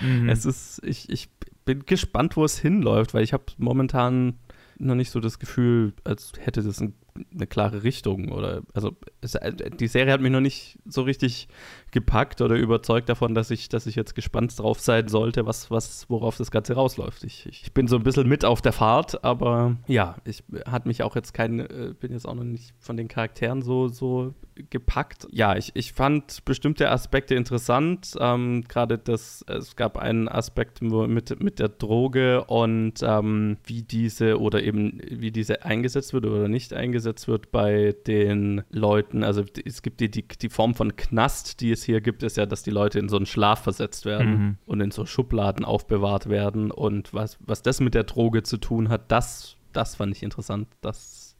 [0.02, 0.30] mhm.
[0.30, 1.30] Es ist, ich, ich
[1.66, 4.40] bin gespannt, wo es hinläuft, weil ich habe momentan
[4.78, 6.94] noch nicht so das Gefühl, als hätte das ein,
[7.34, 9.38] eine klare Richtung oder also es,
[9.80, 11.48] die Serie hat mich noch nicht so richtig
[11.92, 16.10] gepackt oder überzeugt davon, dass ich, dass ich jetzt gespannt drauf sein sollte, was, was,
[16.10, 17.24] worauf das Ganze rausläuft.
[17.24, 21.04] Ich, ich bin so ein bisschen mit auf der Fahrt, aber ja, ich hat mich
[21.04, 24.34] auch jetzt kein, äh, bin jetzt auch noch nicht von den Charakteren so, so
[24.70, 25.28] gepackt.
[25.32, 28.16] Ja, ich, ich fand bestimmte Aspekte interessant.
[28.20, 34.40] Ähm, Gerade das, es gab einen Aspekt mit, mit der Droge und ähm, wie diese
[34.40, 39.24] oder eben wie diese eingesetzt wird oder nicht eingesetzt wird bei den Leuten.
[39.24, 42.46] Also es gibt die, die, die Form von Knast, die es hier gibt, ist ja,
[42.46, 44.58] dass die Leute in so einen Schlaf versetzt werden mhm.
[44.66, 46.72] und in so Schubladen aufbewahrt werden.
[46.72, 50.68] Und was, was das mit der Droge zu tun hat, das, das fand ich interessant.
[50.82, 51.36] Das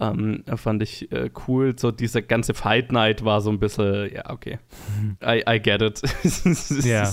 [0.00, 1.78] ähm, fand ich äh, cool.
[1.78, 4.58] So diese ganze Fight Night war so ein bisschen, ja, okay.
[5.00, 5.16] Mhm.
[5.24, 6.02] I, I get it.
[6.84, 7.12] ja.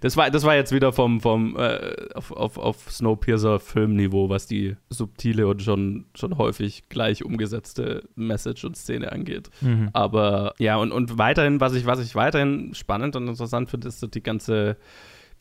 [0.00, 4.76] Das war, das war jetzt wieder vom, vom äh, auf, auf, auf Snowpiercer-Filmniveau, was die
[4.88, 9.50] subtile und schon, schon häufig gleich umgesetzte Message und Szene angeht.
[9.60, 9.90] Mhm.
[9.92, 14.00] Aber ja, und, und weiterhin, was ich, was ich weiterhin spannend und interessant finde, ist
[14.00, 14.76] so die ganze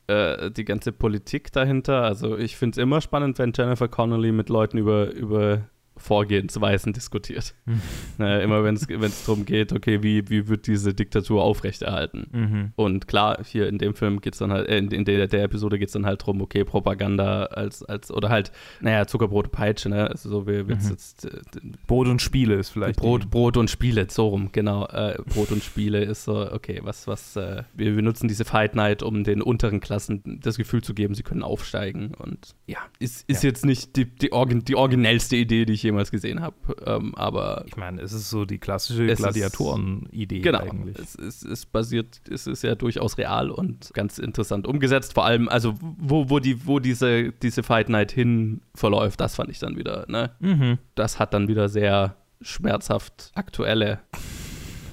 [0.08, 2.02] äh, die ganze Politik dahinter.
[2.02, 5.70] Also ich finde es immer spannend, wenn Jennifer Connolly mit Leuten über, über
[6.00, 7.54] Vorgehensweisen diskutiert.
[7.66, 7.82] Mhm.
[8.20, 12.28] Äh, immer wenn es darum geht, okay, wie, wie wird diese Diktatur aufrechterhalten?
[12.32, 12.72] Mhm.
[12.76, 15.44] Und klar, hier in dem Film geht es dann halt, äh, in, in der, der
[15.44, 19.90] Episode geht es dann halt darum, okay, Propaganda als, als oder halt, naja, Zuckerbrot, Peitsche,
[19.90, 20.10] ne?
[20.10, 20.78] Also so wie mhm.
[20.90, 21.40] jetzt äh,
[21.88, 23.00] Brot und Spiele ist vielleicht.
[23.00, 24.86] Brot, Brot und Spiele, so rum, genau.
[24.88, 28.76] Äh, Brot und Spiele ist so, okay, was, was, äh, wir, wir nutzen diese Fight
[28.76, 32.14] Night, um den unteren Klassen das Gefühl zu geben, sie können aufsteigen.
[32.16, 33.50] Und ja, ist, ist ja.
[33.50, 36.56] jetzt nicht die, die, Orgin, die originellste Idee, die ich jemals gesehen habe.
[36.86, 40.98] Ähm, aber ich meine, es ist so die klassische Gladiatoren-Idee genau, eigentlich.
[40.98, 45.14] Es, es, es basiert, es ist ja durchaus real und ganz interessant umgesetzt.
[45.14, 49.50] Vor allem, also wo, wo, die, wo diese, diese Fight Night hin verläuft, das fand
[49.50, 50.32] ich dann wieder, ne?
[50.40, 50.78] Mhm.
[50.96, 54.00] Das hat dann wieder sehr schmerzhaft aktuelle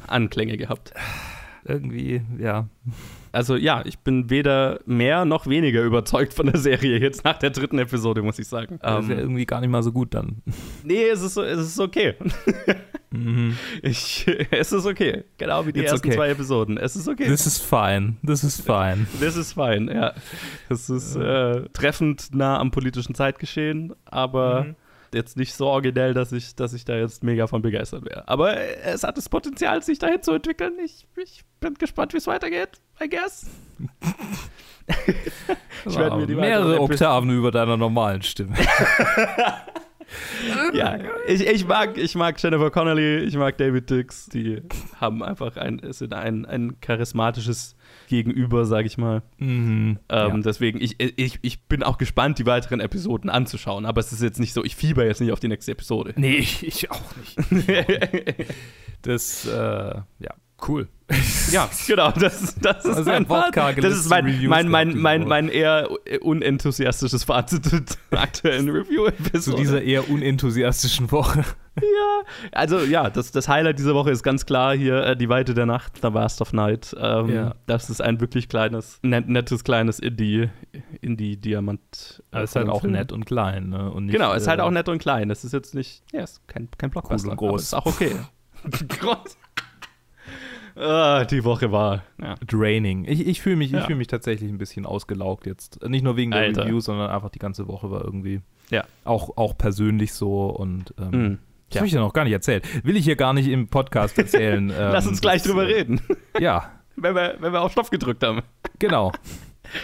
[0.07, 0.93] Anklänge gehabt.
[1.65, 2.69] Irgendwie, ja
[3.37, 7.51] also ja, ich bin weder mehr noch weniger überzeugt von der Serie jetzt nach der
[7.51, 8.79] dritten Episode, muss ich sagen.
[8.81, 10.43] Das ist ja ähm, irgendwie gar nicht mal so gut dann.
[10.83, 12.15] Nee, es ist, es ist okay.
[13.11, 13.59] mhm.
[13.83, 15.25] ich, es ist okay.
[15.37, 16.17] Genau wie die It's ersten okay.
[16.17, 16.79] zwei Episoden.
[16.79, 17.27] Es ist okay.
[17.27, 18.17] This is fine.
[18.27, 19.07] This is fine.
[19.21, 20.15] This is fine, ja.
[20.71, 24.77] Es ist äh, treffend nah am politischen Zeitgeschehen, aber mhm
[25.15, 28.29] jetzt nicht so originell, dass ich, dass ich da jetzt mega von begeistert wäre.
[28.29, 30.75] Aber es hat das Potenzial, sich dahin zu entwickeln.
[30.85, 33.47] Ich, ich bin gespannt, wie es weitergeht, I guess.
[35.87, 38.55] ich werde mir die mehrere Oktaven über deiner normalen Stimme.
[40.73, 44.27] ja, ich, ich, mag, ich mag Jennifer Connelly, ich mag David Dix.
[44.27, 44.63] Die
[45.01, 47.77] haben einfach ein, sind ein, ein charismatisches
[48.07, 49.23] Gegenüber, sage ich mal.
[49.39, 50.37] Mhm, ähm, ja.
[50.39, 53.87] Deswegen, ich, ich, ich bin auch gespannt, die weiteren Episoden anzuschauen.
[53.87, 56.15] Aber es ist jetzt nicht so, ich fieber jetzt nicht auf die nächste Episode.
[56.17, 57.69] Nee, ich, ich auch nicht.
[59.03, 59.51] das, äh,
[60.19, 60.35] ja.
[60.67, 60.89] Cool.
[61.53, 62.11] Ja, genau.
[62.11, 63.85] Das, das ist also mein, Fazit.
[63.85, 65.89] das ist mein, mein, mein, mein, mein eher
[66.21, 67.71] unenthusiastisches Fazit
[68.11, 69.41] der aktuellen Review-Episode.
[69.41, 71.45] Zu dieser eher unenthusiastischen Woche.
[71.81, 72.23] Ja,
[72.53, 75.67] also ja, das, das Highlight dieser Woche ist ganz klar hier äh, Die Weite der
[75.67, 76.97] Nacht, The Vast of Night.
[76.99, 77.55] Ähm, ja.
[77.67, 80.49] Das ist ein wirklich kleines, net, nettes, kleines Indie,
[81.03, 82.23] Indie-Diamant.
[82.33, 82.93] Äh, ist halt auch Film.
[82.93, 83.69] nett und klein.
[83.69, 83.91] Ne?
[83.91, 85.29] Und nicht, genau, ist halt äh, auch nett und klein.
[85.29, 87.31] Das ist jetzt nicht, ja, ist kein, kein Blockbuster.
[87.31, 87.63] Cool groß.
[87.63, 88.17] ist auch okay.
[89.01, 89.37] groß.
[90.77, 92.35] Ah, die Woche war ja.
[92.47, 93.07] draining.
[93.07, 93.87] Ich, ich fühle mich, ja.
[93.87, 95.83] fühl mich tatsächlich ein bisschen ausgelaugt jetzt.
[95.89, 96.65] Nicht nur wegen der Alter.
[96.65, 98.85] Review, sondern einfach die ganze Woche war irgendwie ja.
[99.05, 101.39] auch, auch persönlich so und ähm, mhm.
[101.71, 102.65] Das habe ich ja noch gar nicht erzählt.
[102.85, 104.71] Will ich hier gar nicht im Podcast erzählen.
[104.71, 106.01] ähm, Lass uns gleich das, drüber reden.
[106.39, 106.71] Ja.
[106.97, 108.43] wenn, wir, wenn wir auf Stoff gedrückt haben.
[108.79, 109.13] Genau.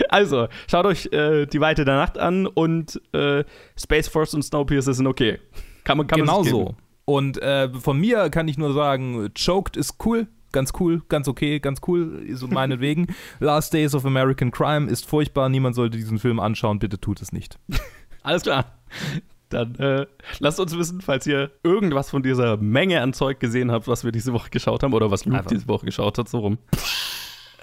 [0.09, 3.43] Also, schaut euch äh, die Weite der Nacht an und äh,
[3.76, 5.41] Space Force und Snowpiercer sind okay.
[5.83, 6.76] Kann man, kann genau man so.
[7.05, 11.59] Und äh, von mir kann ich nur sagen, Choked ist cool ganz cool, ganz okay,
[11.59, 13.09] ganz cool, so meinetwegen.
[13.41, 17.33] Last Days of American Crime ist furchtbar, niemand sollte diesen Film anschauen, bitte tut es
[17.33, 17.59] nicht.
[18.22, 18.78] Alles klar.
[19.53, 20.07] Dann äh,
[20.39, 24.13] lasst uns wissen, falls ihr irgendwas von dieser Menge an Zeug gesehen habt, was wir
[24.13, 25.51] diese Woche geschaut haben oder was Luke Einfach.
[25.51, 26.59] diese Woche geschaut hat, so rum.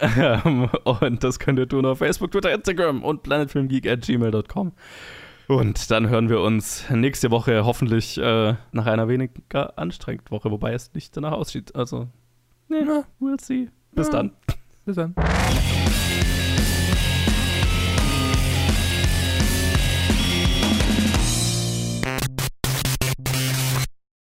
[0.01, 4.71] Ähm, und das könnt ihr tun auf Facebook, Twitter, Instagram und planetfilmgeek at gmail.com.
[5.49, 10.71] Und dann hören wir uns nächste Woche hoffentlich äh, nach einer weniger anstrengenden Woche, wobei
[10.71, 11.75] es nicht danach aussieht.
[11.75, 12.07] Also
[12.69, 12.85] Nee,
[13.19, 13.67] we'll see.
[13.93, 14.13] Bis ja.
[14.13, 14.31] dann.
[14.85, 15.15] Bis dann.